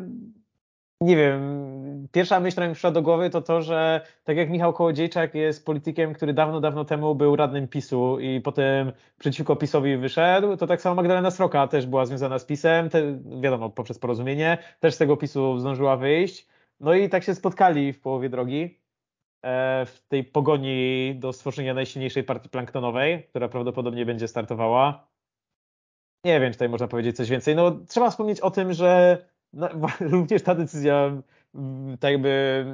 [1.01, 4.73] nie wiem, pierwsza myśl, która mi przyszła do głowy, to to, że tak jak Michał
[4.73, 10.57] Kołodziejczak jest politykiem, który dawno, dawno temu był radnym PiSu i potem przeciwko PiSowi wyszedł,
[10.57, 14.93] to tak samo Magdalena Sroka też była związana z PiSem, te, wiadomo, poprzez porozumienie, też
[14.93, 16.47] z tego PiSu zdążyła wyjść.
[16.79, 18.79] No i tak się spotkali w połowie drogi
[19.43, 25.07] e, w tej pogoni do stworzenia najsilniejszej partii planktonowej, która prawdopodobnie będzie startowała.
[26.23, 27.55] Nie wiem, czy tutaj można powiedzieć coś więcej.
[27.55, 29.17] No, trzeba wspomnieć o tym, że
[29.53, 29.69] no,
[29.99, 31.11] również ta decyzja
[31.55, 32.65] mm, tak jakby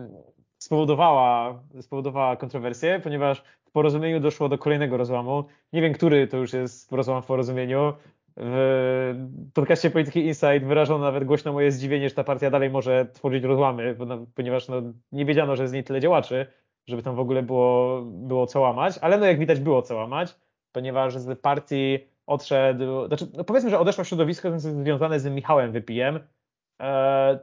[0.57, 5.43] spowodowała, spowodowała kontrowersję, ponieważ w porozumieniu doszło do kolejnego rozłamu.
[5.73, 7.93] Nie wiem, który to już jest rozłam w porozumieniu.
[8.37, 13.43] W podcaście Polityki Insight wyrażono nawet głośno moje zdziwienie, że ta partia dalej może tworzyć
[13.43, 13.95] rozłamy,
[14.35, 16.45] ponieważ no, nie wiedziano, że jest z niej tyle działaczy,
[16.87, 20.35] żeby tam w ogóle było, było co łamać, ale no jak widać było co łamać,
[20.71, 26.19] ponieważ z partii odszedł, znaczy no powiedzmy, że odeszło środowisko związane z Michałem Wypijem,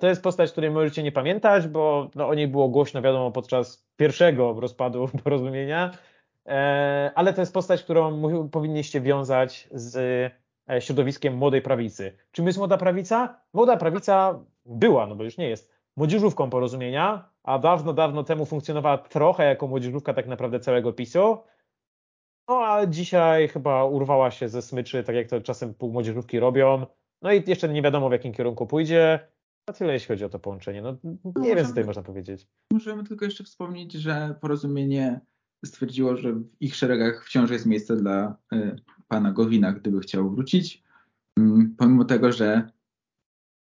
[0.01, 3.87] to jest postać, której możecie nie pamiętać, bo no, o niej było głośno, wiadomo, podczas
[3.97, 5.91] pierwszego rozpadu porozumienia,
[6.47, 9.97] e, ale to jest postać, którą powinniście wiązać z
[10.71, 12.17] e, środowiskiem młodej prawicy.
[12.33, 13.41] Czym jest młoda prawica?
[13.53, 18.99] Młoda prawica była, no bo już nie jest, młodzieżówką porozumienia, a dawno, dawno temu funkcjonowała
[18.99, 21.39] trochę jako młodzieżówka tak naprawdę całego PiSu.
[22.49, 26.87] No a dzisiaj chyba urwała się ze smyczy, tak jak to czasem półmłodzieżówki robią,
[27.23, 29.29] No i jeszcze nie wiadomo w jakim kierunku pójdzie.
[29.67, 30.83] A tyle jeśli chodzi o to połączenie.
[30.83, 32.49] No, nie no, wiem, co tutaj można powiedzieć.
[32.73, 35.21] Możemy tylko jeszcze wspomnieć, że porozumienie
[35.65, 38.77] stwierdziło, że w ich szeregach wciąż jest miejsce dla y,
[39.09, 40.83] pana Gowina, gdyby chciał wrócić.
[41.39, 41.43] Y,
[41.79, 42.71] pomimo tego, że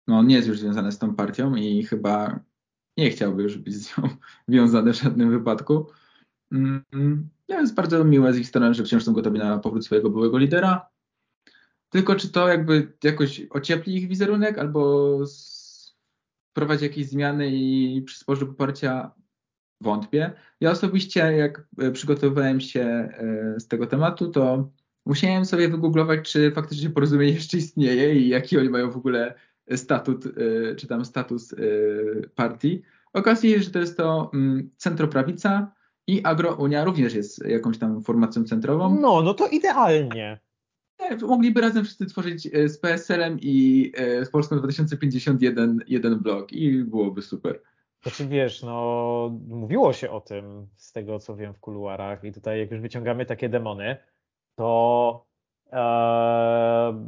[0.08, 2.40] no, nie jest już związany z tą partią i chyba
[2.98, 4.08] nie chciałby już być z nią
[4.48, 5.86] wiązany w żadnym wypadku.
[6.50, 6.80] No,
[7.48, 10.93] jest bardzo miłe z ich strony, że wciąż są gotowi na powrót swojego byłego lidera.
[11.94, 15.18] Tylko czy to jakby jakoś ociepli ich wizerunek albo
[16.50, 19.10] wprowadzi jakieś zmiany i przysporzy poparcia?
[19.80, 20.32] Wątpię.
[20.60, 24.70] Ja osobiście, jak e, przygotowywałem się e, z tego tematu, to
[25.06, 29.34] musiałem sobie wygooglować, czy faktycznie porozumienie jeszcze istnieje i jaki oni mają w ogóle
[29.76, 31.54] statut, e, czy tam status
[32.34, 32.82] partii.
[33.12, 35.72] Okazuje się, że to jest to mm, centroprawica
[36.06, 39.00] i Agrounia również jest jakąś tam formacją centrową.
[39.00, 40.43] No, no to idealnie.
[41.22, 47.60] Mogliby razem wszyscy tworzyć z PSL-em i z Polską 2051 jeden blok i byłoby super.
[48.04, 52.58] Znaczy wiesz, no mówiło się o tym z tego, co wiem w kuluarach i tutaj
[52.58, 53.96] jak już wyciągamy takie demony,
[54.54, 55.26] to
[55.72, 57.06] e,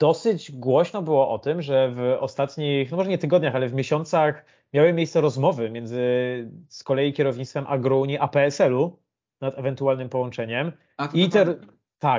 [0.00, 4.44] dosyć głośno było o tym, że w ostatnich, no może nie tygodniach, ale w miesiącach
[4.72, 6.00] miały miejsce rozmowy między
[6.68, 8.98] z kolei kierownictwem Agrounii a PSL-u
[9.40, 10.72] nad ewentualnym połączeniem.
[11.14, 11.58] I te, tak,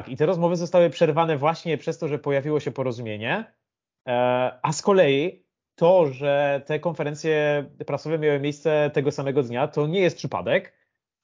[0.08, 3.54] i te rozmowy zostały przerwane właśnie przez to, że pojawiło się porozumienie,
[4.08, 9.88] e, a z kolei to, że te konferencje prasowe miały miejsce tego samego dnia, to
[9.88, 10.74] nie jest przypadek,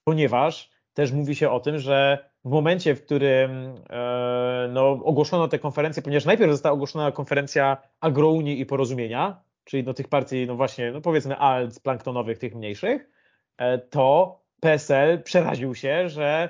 [0.04, 3.52] ponieważ też mówi się o tym, że w momencie, w którym
[3.90, 9.94] e, no, ogłoszono te konferencje, ponieważ najpierw została ogłoszona konferencja agrounii i porozumienia, czyli do
[9.94, 13.10] tych partii, no właśnie, no powiedzmy alt planktonowych, tych mniejszych,
[13.58, 16.50] e, to PSL przeraził się, że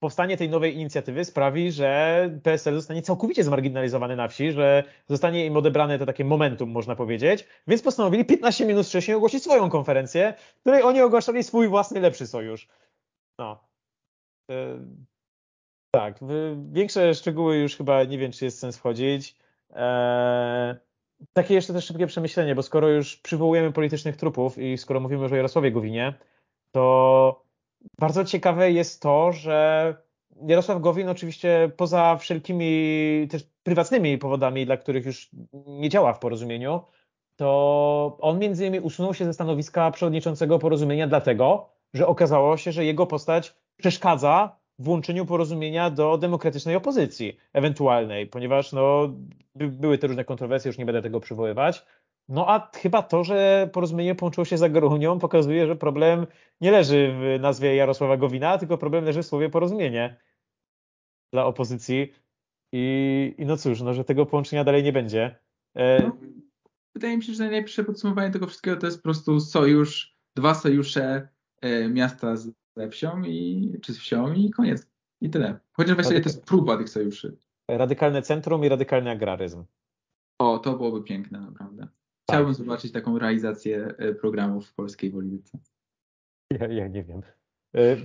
[0.00, 5.56] powstanie tej nowej inicjatywy sprawi, że PSL zostanie całkowicie zmarginalizowany na wsi, że zostanie im
[5.56, 10.60] odebrane to takie momentum, można powiedzieć, więc postanowili 15 minut wcześniej ogłosić swoją konferencję, w
[10.60, 12.68] której oni ogłaszali swój własny lepszy sojusz.
[13.38, 13.64] No.
[14.50, 14.78] E,
[15.90, 16.18] tak,
[16.72, 19.36] większe szczegóły już chyba nie wiem, czy jest sens wchodzić.
[19.70, 20.76] E,
[21.32, 25.32] takie jeszcze też szybkie przemyślenie, bo skoro już przywołujemy politycznych trupów i skoro mówimy już
[25.32, 26.14] o Jarosławie Gowinie,
[26.72, 27.49] to
[27.98, 29.94] bardzo ciekawe jest to, że
[30.46, 35.30] Jarosław Gowin oczywiście poza wszelkimi też prywatnymi powodami, dla których już
[35.66, 36.80] nie działa w porozumieniu,
[37.36, 42.84] to on między innymi usunął się ze stanowiska przewodniczącego porozumienia dlatego, że okazało się, że
[42.84, 49.08] jego postać przeszkadza włączeniu porozumienia do demokratycznej opozycji ewentualnej, ponieważ no,
[49.54, 51.86] by, były te różne kontrowersje, już nie będę tego przywoływać,
[52.30, 56.26] no a chyba to, że porozumienie połączyło się z Agorunią pokazuje, że problem
[56.60, 60.16] nie leży w nazwie Jarosława Gowina, tylko problem leży w słowie porozumienie
[61.32, 62.12] dla opozycji.
[62.72, 65.38] I, i no cóż, no, że tego połączenia dalej nie będzie.
[65.74, 66.02] E...
[66.02, 66.16] No,
[66.94, 71.28] wydaje mi się, że najlepsze podsumowanie tego wszystkiego to jest po prostu sojusz, dwa sojusze
[71.62, 72.52] e, miasta z
[72.90, 74.90] wsią i, czy z wsią i koniec.
[75.20, 75.58] I tyle.
[75.72, 77.36] Chociaż właściwie to jest próba tych sojuszy.
[77.68, 79.64] Radykalne centrum i radykalny agraryzm.
[80.38, 81.88] O, to byłoby piękne, naprawdę.
[82.30, 85.58] Chciałbym zobaczyć taką realizację e, programów w polskiej polityce.
[86.50, 87.22] Ja, ja nie wiem.
[87.74, 87.96] E,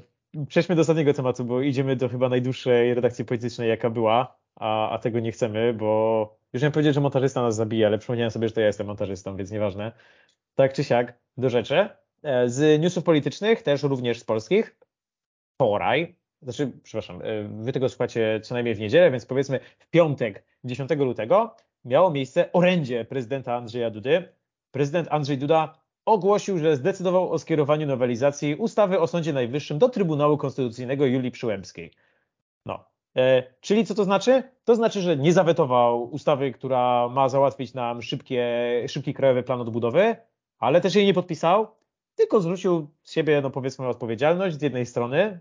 [0.48, 5.00] przejdźmy do ostatniego tematu, bo idziemy do chyba najdłuższej redakcji politycznej, jaka była, a, a
[5.00, 8.54] tego nie chcemy, bo już miałem powiedzieć, że montażysta nas zabija, ale przypomniałem sobie, że
[8.54, 9.92] to ja jestem montażystą, więc nieważne.
[10.56, 11.90] Tak czy siak, do rzeczy.
[12.24, 14.78] E, z newsów politycznych, też również z polskich,
[15.56, 17.22] wczoraj, znaczy, przepraszam,
[17.64, 21.56] wy tego słuchacie co najmniej w niedzielę, więc powiedzmy w piątek, 10 lutego,
[21.86, 24.34] miało miejsce orędzie prezydenta Andrzeja Dudy.
[24.72, 30.38] Prezydent Andrzej Duda ogłosił, że zdecydował o skierowaniu nowelizacji ustawy o Sądzie Najwyższym do Trybunału
[30.38, 31.92] Konstytucyjnego Julii Przyłębskiej.
[32.66, 32.86] No.
[33.18, 34.44] E, czyli co to znaczy?
[34.64, 38.46] To znaczy, że nie zawetował ustawy, która ma załatwić nam szybkie,
[38.88, 40.16] szybki krajowy plan odbudowy,
[40.60, 41.68] ale też jej nie podpisał,
[42.16, 45.40] tylko zwrócił z siebie, no powiedzmy, odpowiedzialność z jednej strony,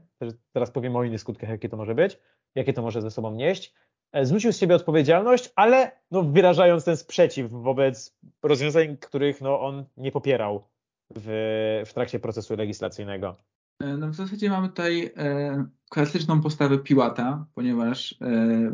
[0.52, 2.18] teraz powiem o innych skutkach, jakie to może być,
[2.54, 3.74] jakie to może ze sobą nieść,
[4.14, 9.84] E, zwrócił z siebie odpowiedzialność, ale no, wyrażając ten sprzeciw wobec rozwiązań, których no, on
[9.96, 10.68] nie popierał
[11.16, 13.36] w, w trakcie procesu legislacyjnego.
[13.80, 18.26] E, no w zasadzie mamy tutaj e, klasyczną postawę Piłata, ponieważ e,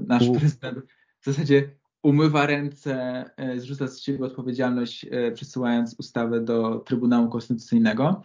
[0.07, 0.79] nasz prezydent
[1.21, 1.71] w zasadzie
[2.03, 8.23] umywa ręce, e, zrzuca z siebie odpowiedzialność, e, przesyłając ustawę do Trybunału Konstytucyjnego.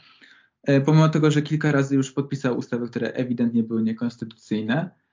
[0.86, 5.05] pomimo tego, że kilka razy już podpisał ustawy, które ewidentnie były niekonstytucyjne.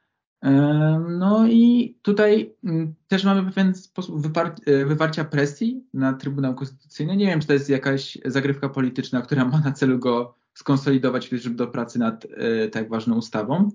[1.09, 7.17] No i tutaj mm, też mamy pewien sposób e, wywarcia presji na Trybunał Konstytucyjny.
[7.17, 11.57] Nie wiem, czy to jest jakaś zagrywka polityczna, która ma na celu go skonsolidować żeby
[11.57, 13.71] do pracy nad e, tak ważną ustawą.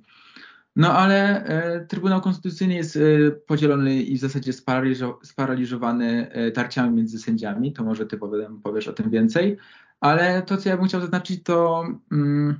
[0.75, 2.99] No ale e, Trybunał Konstytucyjny jest
[3.47, 4.53] podzielony i w zasadzie
[5.23, 7.73] sparaliżowany tarciami między sędziami.
[7.73, 8.19] To może ty
[8.63, 9.57] powiesz o tym więcej.
[9.99, 12.59] Ale to, co ja bym chciał zaznaczyć, to mm,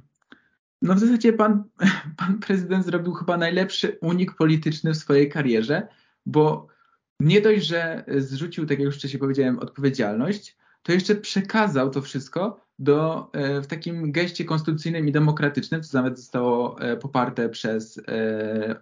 [0.82, 1.64] no w zasadzie pan,
[2.18, 5.88] pan prezydent zrobił chyba najlepszy unik polityczny w swojej karierze,
[6.26, 6.68] bo
[7.20, 12.68] nie dość, że zrzucił, tak jak już wcześniej powiedziałem, odpowiedzialność, to jeszcze przekazał to wszystko
[12.80, 18.76] do, e, w takim geście konstytucyjnym i demokratycznym, co nawet zostało e, poparte przez e,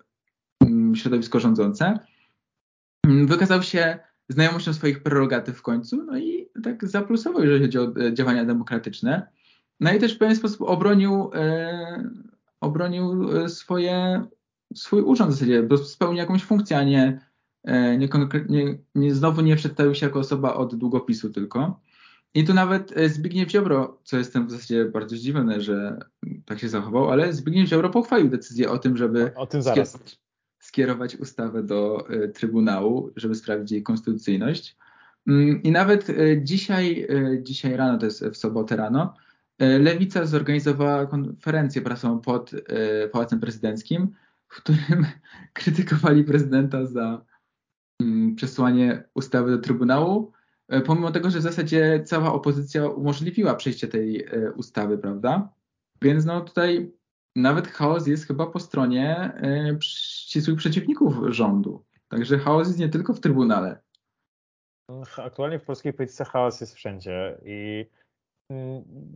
[0.62, 2.00] mm, środowisko rządzące.
[3.06, 8.46] Wykazał się znajomością swoich prerogatyw w końcu, no i tak zaplusował, jeżeli chodzi o działania
[8.46, 9.28] demokratyczne.
[9.80, 11.32] No i też w pewien sposób obronił,
[12.62, 14.26] obronił swoje,
[14.76, 17.20] swój urząd w zasadzie, bo spełnił jakąś funkcję, a nie,
[17.98, 18.10] nie,
[18.50, 21.80] nie, nie, znowu nie przedstawił się jako osoba od długopisu tylko.
[22.36, 26.00] I tu nawet e, Zbigniew Ziobro, co jestem w zasadzie bardzo zdziwiony, że
[26.46, 29.98] tak się zachował, ale Zbigniew Ziobro pochwalił decyzję o tym, żeby o, tym zaraz.
[30.60, 34.78] skierować ustawę do y, Trybunału, żeby sprawdzić jej konstytucyjność.
[35.28, 36.08] Mm, I nawet
[36.42, 37.08] dzisiaj,
[37.42, 39.14] dzisiaj rano, to jest w sobotę rano,
[39.60, 42.52] Lewica zorganizowała konferencję prasową pod
[43.12, 44.16] Pałacem Prezydenckim,
[44.48, 45.06] w którym
[45.54, 47.26] krytykowali prezydenta za
[48.02, 50.34] mm, przesłanie ustawy do Trybunału,
[50.68, 55.50] E, pomimo tego, że w zasadzie cała opozycja umożliwiła przejście tej e, ustawy, prawda?
[56.02, 56.94] Więc no tutaj
[57.36, 61.86] nawet chaos jest chyba po stronie e, ścisłych przeciwników rządu.
[62.08, 63.82] Także chaos jest nie tylko w Trybunale.
[65.18, 67.86] Aktualnie w polskiej polityce chaos jest wszędzie i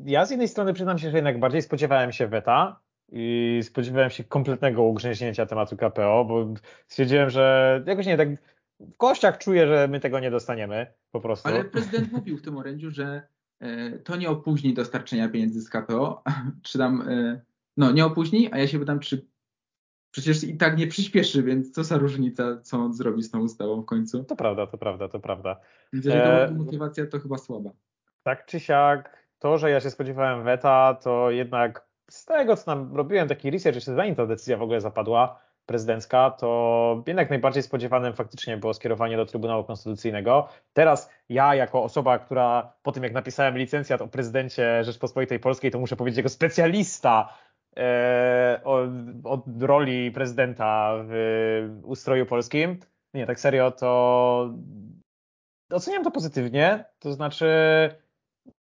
[0.05, 2.79] ja z jednej strony przyznam się, że jednak bardziej spodziewałem się weta
[3.11, 6.53] i spodziewałem się kompletnego ugrzęźnięcia tematu KPO, bo
[6.87, 8.29] stwierdziłem, że jakoś nie tak
[8.79, 11.47] w kościach czuję, że my tego nie dostaniemy po prostu.
[11.47, 13.27] Ale prezydent mówił w tym orędziu, że
[13.59, 16.23] e, to nie opóźni dostarczenia pieniędzy z KPO,
[16.63, 17.41] czy tam, e,
[17.77, 19.27] no nie opóźni, a ja się pytam, czy
[20.11, 23.81] przecież i tak nie przyspieszy, więc co za różnica, co on zrobi z tą ustawą
[23.81, 24.23] w końcu.
[24.23, 25.59] To prawda, to prawda, to prawda.
[25.93, 26.51] Więc jeżeli to e...
[26.51, 27.71] motywacja, to chyba słaba.
[28.23, 32.95] Tak czy siak, to, że ja się spodziewałem weta, to jednak z tego, co nam
[32.95, 38.13] robiłem taki research jeszcze zanim ta decyzja w ogóle zapadła, prezydencka, to jednak najbardziej spodziewanym
[38.13, 40.47] faktycznie było skierowanie do Trybunału Konstytucyjnego.
[40.73, 45.79] Teraz ja, jako osoba, która po tym jak napisałem licencjat o prezydencie Rzeczpospolitej Polskiej, to
[45.79, 47.33] muszę powiedzieć jako specjalista
[47.77, 48.61] e,
[49.23, 52.79] od roli prezydenta w ustroju polskim.
[53.13, 54.53] Nie, tak serio, to
[55.71, 56.85] oceniam to pozytywnie.
[56.99, 57.45] To znaczy,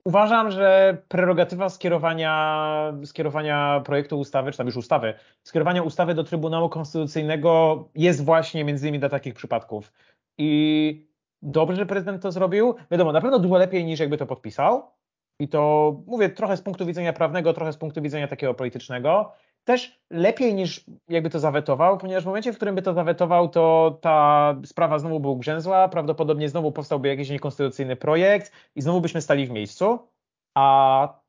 [0.06, 6.70] Uważam, że prerogatywa skierowania, skierowania projektu ustawy, czy tam już ustawy, skierowania ustawy do Trybunału
[6.70, 9.94] Konstytucyjnego jest właśnie między innymi dla takich przypadków.
[10.38, 11.08] I
[11.42, 12.76] dobrze, że prezydent to zrobił.
[12.92, 14.92] Wiadomo, na pewno dużo lepiej niż jakby to podpisał.
[15.40, 19.34] I to mówię trochę z punktu widzenia prawnego, trochę z punktu widzenia takiego politycznego.
[19.64, 23.98] Też lepiej niż jakby to zawetował, ponieważ w momencie, w którym by to zawetował, to
[24.02, 29.48] ta sprawa znowu by ugrzęzła, prawdopodobnie znowu powstałby jakiś niekonstytucyjny projekt i znowu byśmy stali
[29.48, 30.08] w miejscu.
[30.56, 31.20] A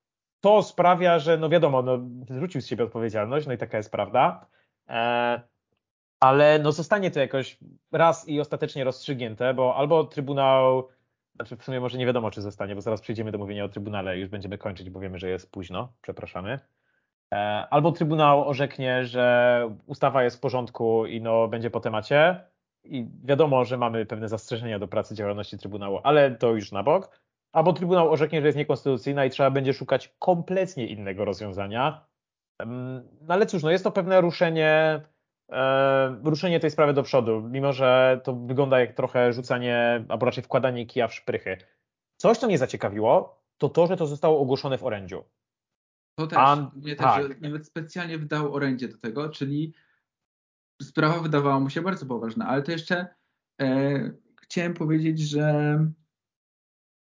[0.41, 1.99] to sprawia, że no wiadomo, no,
[2.30, 4.47] zwrócił z siebie odpowiedzialność, no i taka jest prawda.
[4.89, 5.41] E,
[6.20, 7.59] ale no zostanie to jakoś
[7.93, 10.89] raz i ostatecznie rozstrzygnięte, bo albo Trybunał
[11.35, 14.18] znaczy w sumie może nie wiadomo, czy zostanie, bo zaraz przejdziemy do mówienia o Trybunale
[14.18, 15.93] i już będziemy kończyć, bo wiemy, że jest późno.
[16.03, 16.59] Przepraszamy.
[17.35, 22.41] E, albo Trybunał orzeknie, że ustawa jest w porządku i no będzie po temacie.
[22.85, 27.20] I wiadomo, że mamy pewne zastrzeżenia do pracy działalności Trybunału, ale to już na bok.
[27.53, 32.07] Albo Trybunał orzeknie, że jest niekonstytucyjna i trzeba będzie szukać kompletnie innego rozwiązania.
[33.20, 35.01] No ale cóż, no jest to pewne ruszenie
[35.53, 40.45] E, ruszenie tej sprawy do przodu, mimo że to wygląda jak trochę rzucanie, albo raczej
[40.45, 41.57] wkładanie kija w szprychy.
[42.16, 45.24] Coś, co mnie zaciekawiło, to to, że to zostało ogłoszone w orędziu.
[46.19, 47.29] To też, A, mnie tak.
[47.29, 49.75] też, nawet specjalnie wydał orędzie do tego, czyli
[50.83, 53.07] sprawa wydawała mu się bardzo poważna, ale to jeszcze
[53.61, 54.11] e,
[54.43, 55.79] chciałem powiedzieć, że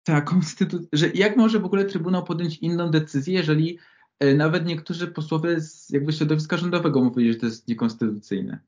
[0.06, 3.78] ta konstytucja, że jak może w ogóle Trybunał podjąć inną decyzję, jeżeli
[4.20, 8.58] E, nawet niektórzy posłowie z jakby środowiska rządowego mówili, że to jest niekonstytucyjne.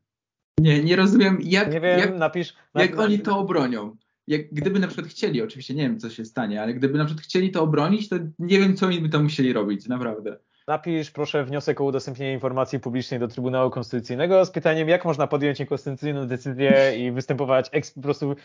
[0.61, 3.97] Nie, nie rozumiem, jak, nie wiem, jak, napisz, jak napisz, oni to obronią.
[4.27, 7.25] Jak, gdyby na przykład chcieli, oczywiście nie wiem, co się stanie, ale gdyby na przykład
[7.25, 10.39] chcieli to obronić, to nie wiem, co oni by to musieli robić, naprawdę.
[10.69, 15.59] Napisz proszę wniosek o udostępnienie informacji publicznej do Trybunału Konstytucyjnego z pytaniem, jak można podjąć
[15.59, 18.37] niekonstytucyjną decyzję i występować eks, po prostu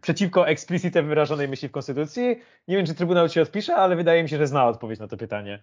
[0.00, 2.22] przeciwko eksplicite wyrażonej myśli w Konstytucji.
[2.68, 5.16] Nie wiem, czy Trybunał ci odpisze, ale wydaje mi się, że zna odpowiedź na to
[5.16, 5.62] pytanie.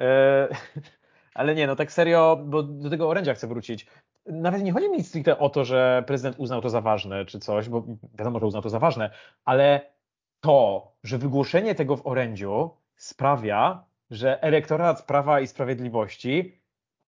[0.00, 0.48] E,
[1.34, 3.86] ale nie, no tak serio, bo do tego orędzia chcę wrócić.
[4.26, 7.68] Nawet nie chodzi mi stricte o to, że prezydent uznał to za ważne czy coś,
[7.68, 9.10] bo wiadomo, że uznał to za ważne,
[9.44, 9.92] ale
[10.40, 16.60] to, że wygłoszenie tego w orędziu sprawia, że elektorat Prawa i Sprawiedliwości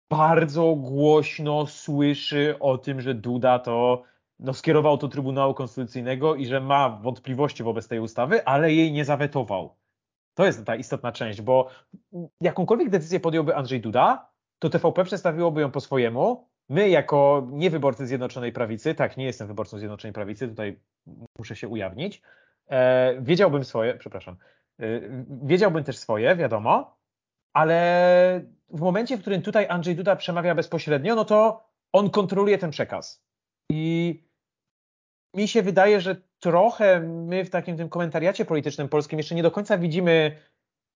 [0.09, 4.03] bardzo głośno słyszy o tym, że Duda to
[4.39, 9.05] no, skierował do Trybunału Konstytucyjnego i że ma wątpliwości wobec tej ustawy, ale jej nie
[9.05, 9.76] zawetował.
[10.34, 11.70] To jest ta istotna część, bo
[12.41, 16.47] jakąkolwiek decyzję podjąłby Andrzej Duda, to TVP przedstawiłoby ją po swojemu.
[16.70, 20.80] My, jako niewyborcy Zjednoczonej Prawicy, tak, nie jestem wyborcą Zjednoczonej Prawicy, tutaj
[21.39, 22.22] muszę się ujawnić,
[22.70, 24.38] e, wiedziałbym swoje, przepraszam,
[24.80, 24.86] e,
[25.43, 26.97] wiedziałbym też swoje, wiadomo,
[27.53, 32.72] ale w momencie, w którym tutaj Andrzej Duda przemawia bezpośrednio, no to on kontroluje ten
[32.72, 33.24] przekaz.
[33.72, 34.24] I
[35.34, 39.51] mi się wydaje, że trochę my w takim tym komentariacie politycznym polskim jeszcze nie do
[39.51, 40.38] końca widzimy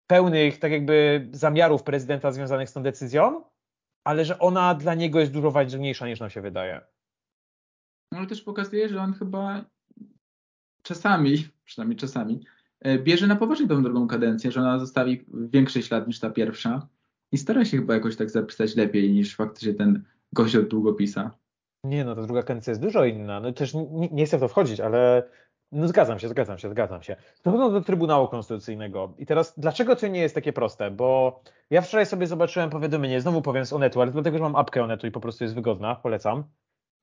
[0.08, 3.44] pełnych tak jakby zamiarów prezydenta związanych z tą decyzją,
[4.08, 6.82] ale że ona dla niego jest dużo ważniejsza niż nam się wydaje.
[8.12, 9.66] No ale też pokazuje, że on chyba
[10.84, 12.46] czasami, przynajmniej czasami,
[12.80, 16.88] e, bierze na poważnie tą drugą kadencję, że ona zostawi większy ślad niż ta pierwsza
[17.32, 20.04] i stara się chyba jakoś tak zapisać lepiej niż faktycznie ten
[20.34, 21.32] gość od długopisa.
[21.84, 23.40] Nie, no ta druga kadencja jest dużo inna.
[23.40, 25.30] No też nie, nie chcę w to wchodzić, ale
[25.72, 27.16] no zgadzam się, zgadzam się, zgadzam się.
[27.42, 29.14] Przechodząc do Trybunału Konstytucyjnego.
[29.18, 30.92] I teraz, dlaczego to nie jest takie proste?
[30.92, 31.40] Bo
[31.70, 35.08] ja wczoraj sobie zobaczyłem powiadomienie, znowu powiem z Onetu, ale dlatego, że mam apkę Onetu
[35.08, 36.44] i po prostu jest wygodna, polecam.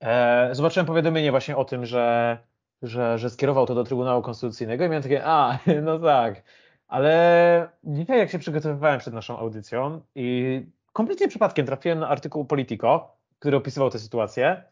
[0.01, 2.39] E, zobaczyłem powiadomienie właśnie o tym, że,
[2.83, 6.43] że, że skierował to do Trybunału Konstytucyjnego i miałem takie, a, no tak.
[6.89, 10.61] Ale dzisiaj jak się przygotowywałem przed naszą audycją i
[10.93, 14.65] kompletnie przypadkiem trafiłem na artykuł Politico, który opisywał tę sytuację,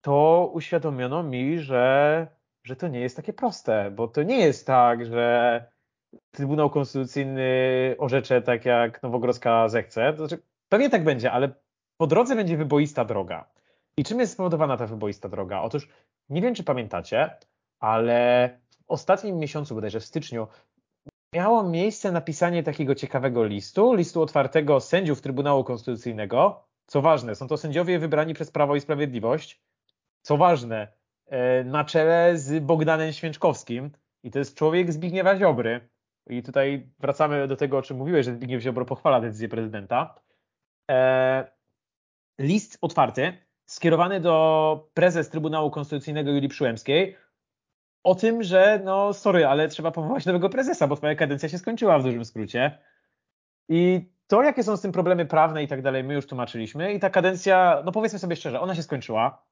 [0.00, 2.26] to uświadomiono mi, że,
[2.64, 5.64] że to nie jest takie proste, bo to nie jest tak, że
[6.30, 7.50] Trybunał Konstytucyjny
[7.98, 10.12] orzecze tak jak Nowogrodzka zechce.
[10.12, 11.54] To znaczy, pewnie tak będzie, ale
[11.96, 13.50] po drodze będzie wyboista droga.
[13.96, 15.60] I czym jest spowodowana ta wyboista droga?
[15.60, 15.88] Otóż
[16.28, 17.30] nie wiem, czy pamiętacie,
[17.80, 20.48] ale w ostatnim miesiącu, bodajże w styczniu,
[21.34, 26.64] miało miejsce napisanie takiego ciekawego listu, listu otwartego sędziów Trybunału Konstytucyjnego.
[26.86, 29.62] Co ważne, są to sędziowie wybrani przez Prawo i Sprawiedliwość,
[30.22, 30.92] co ważne,
[31.64, 33.90] na czele z Bogdanem Święczkowskim
[34.22, 35.88] i to jest człowiek Zbigniewa Ziobry.
[36.26, 40.14] I tutaj wracamy do tego, o czym mówiłeś, że Zbigniew Ziobro pochwala decyzję prezydenta.
[40.90, 41.52] E,
[42.38, 43.32] list otwarty,
[43.66, 47.16] skierowany do prezes Trybunału Konstytucyjnego Julii Przyłębskiej
[48.02, 51.98] o tym, że no sorry, ale trzeba powołać nowego prezesa, bo twoja kadencja się skończyła
[51.98, 52.78] w dużym skrócie.
[53.68, 57.00] I to, jakie są z tym problemy prawne i tak dalej, my już tłumaczyliśmy i
[57.00, 59.44] ta kadencja, no powiedzmy sobie szczerze, ona się skończyła.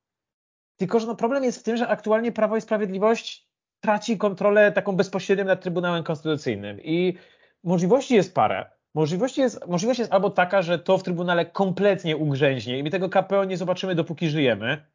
[0.81, 3.49] Tylko, że no problem jest w tym, że aktualnie Prawo i Sprawiedliwość
[3.81, 7.15] traci kontrolę taką bezpośrednią nad Trybunałem Konstytucyjnym i
[7.65, 8.71] możliwości jest parę.
[8.95, 13.09] Możliwość jest, możliwość jest albo taka, że to w Trybunale kompletnie ugrzęźnie i my tego
[13.09, 14.87] KPO nie zobaczymy, dopóki żyjemy.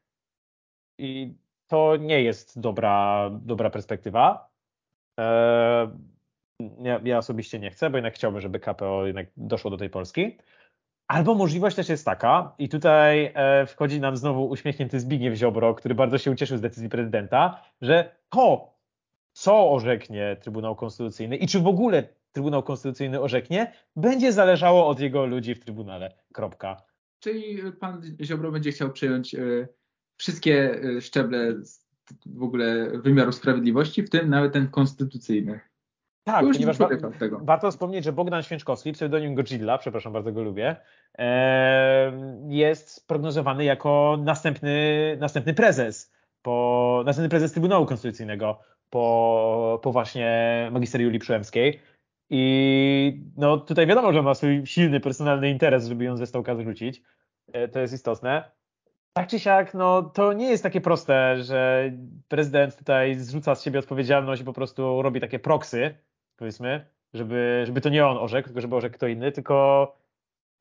[0.99, 1.33] I
[1.67, 4.49] to nie jest dobra, dobra perspektywa.
[5.19, 5.89] Eee,
[6.83, 10.37] ja, ja, osobiście nie chcę, bo jednak chciałbym, żeby KPO jednak doszło do tej Polski.
[11.07, 15.95] Albo możliwość też jest taka, i tutaj e, wchodzi nam znowu uśmiechnięty Zbigniew Ziobro, który
[15.95, 18.73] bardzo się ucieszył z decyzji prezydenta, że to,
[19.33, 25.25] co orzeknie Trybunał Konstytucyjny i czy w ogóle Trybunał Konstytucyjny orzeknie, będzie zależało od jego
[25.25, 26.11] ludzi w Trybunale.
[26.33, 26.81] Kropka.
[27.19, 29.67] Czyli pan Ziobro będzie chciał przejąć y,
[30.17, 31.55] wszystkie y, szczeble
[32.25, 35.59] w ogóle wymiaru sprawiedliwości, w tym nawet ten konstytucyjny.
[36.25, 36.89] Tak, ponieważ wa
[37.41, 40.75] warto wspomnieć, że Bogdan Święczkowski, pseudonim Godzilla, przepraszam, bardzo go lubię,
[42.47, 48.59] jest prognozowany jako następny, następny prezes, po, następny prezes Trybunału Konstytucyjnego
[48.89, 51.81] po, po właśnie magister Julii Przyłębskiej.
[52.29, 57.01] I no tutaj wiadomo, że ma swój silny personalny interes, żeby ją ze stołka zrzucić.
[57.53, 58.51] E, to jest istotne.
[59.13, 61.91] Tak czy siak, no to nie jest takie proste, że
[62.27, 65.95] prezydent tutaj zrzuca z siebie odpowiedzialność i po prostu robi takie proksy,
[66.37, 69.97] powiedzmy, żeby, żeby to nie on orzekł, tylko żeby orzekł kto inny, tylko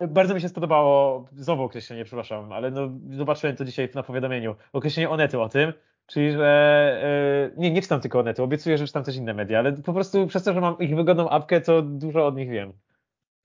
[0.00, 5.10] bardzo mi się spodobało, znowu określenie, przepraszam, ale no, zobaczyłem to dzisiaj na powiadomieniu, określenie
[5.10, 5.72] Onetu o tym,
[6.06, 9.72] czyli że, yy, nie, nie czytam tylko Onetu, obiecuję, że czytam też inne media, ale
[9.72, 12.72] po prostu przez to, że mam ich wygodną apkę, to dużo od nich wiem.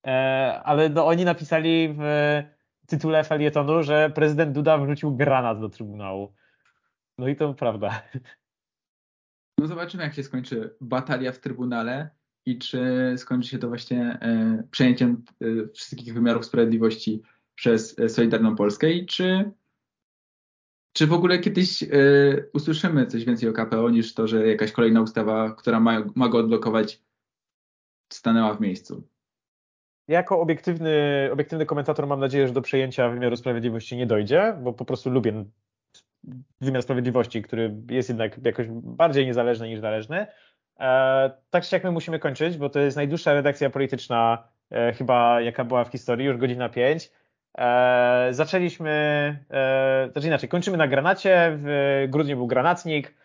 [0.07, 2.43] E, ale no, oni napisali w
[2.87, 6.33] tytule felietonu, że prezydent Duda wrzucił granat do Trybunału.
[7.17, 8.01] No i to prawda.
[9.57, 12.09] No zobaczymy, jak się skończy batalia w Trybunale
[12.45, 17.21] i czy skończy się to właśnie e, przejęciem e, wszystkich wymiarów sprawiedliwości
[17.55, 19.51] przez e, Solidarną Polskę i czy,
[20.93, 21.83] czy w ogóle kiedyś
[22.53, 26.37] usłyszymy coś więcej o KPO niż to, że jakaś kolejna ustawa, która ma, ma go
[26.37, 27.01] odblokować,
[28.13, 29.03] stanęła w miejscu.
[30.07, 34.85] Jako obiektywny, obiektywny komentator mam nadzieję, że do przejęcia wymiaru sprawiedliwości nie dojdzie, bo po
[34.85, 35.45] prostu lubię
[36.61, 40.27] wymiar sprawiedliwości, który jest jednak jakoś bardziej niezależny niż zależny.
[40.79, 45.41] E, tak czy jak my musimy kończyć, bo to jest najdłuższa redakcja polityczna e, chyba
[45.41, 47.11] jaka była w historii, już godzina pięć.
[47.57, 48.89] E, zaczęliśmy,
[49.49, 53.19] e, znaczy inaczej, kończymy na granacie, w grudniu był granatnik,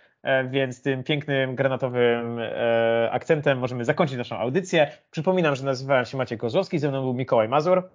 [0.50, 2.40] więc tym pięknym granatowym
[3.11, 4.90] akcentem możemy zakończyć naszą audycję.
[5.11, 7.90] Przypominam, że nazywałem się Maciej Kozłowski, ze mną był Mikołaj Mazur.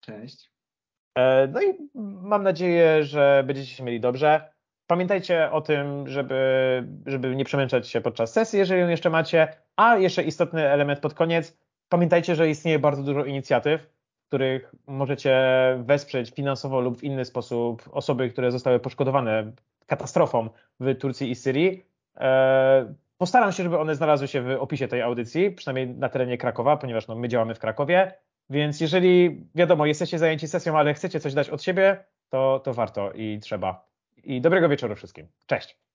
[0.00, 0.50] Cześć.
[1.52, 1.90] No i
[2.22, 4.55] mam nadzieję, że będziecie się mieli dobrze.
[4.86, 9.48] Pamiętajcie o tym, żeby, żeby nie przemęczać się podczas sesji, jeżeli ją jeszcze macie.
[9.76, 11.58] A jeszcze istotny element pod koniec.
[11.88, 13.90] Pamiętajcie, że istnieje bardzo dużo inicjatyw,
[14.28, 15.36] których możecie
[15.78, 19.52] wesprzeć finansowo lub w inny sposób osoby, które zostały poszkodowane
[19.86, 20.48] katastrofą
[20.80, 21.86] w Turcji i Syrii.
[22.16, 26.76] E, postaram się, żeby one znalazły się w opisie tej audycji, przynajmniej na terenie Krakowa,
[26.76, 28.12] ponieważ no, my działamy w Krakowie.
[28.50, 33.12] Więc jeżeli, wiadomo, jesteście zajęci sesją, ale chcecie coś dać od siebie, to, to warto
[33.12, 33.86] i trzeba.
[34.26, 35.28] I dobrego wieczoru wszystkim.
[35.46, 35.85] Cześć.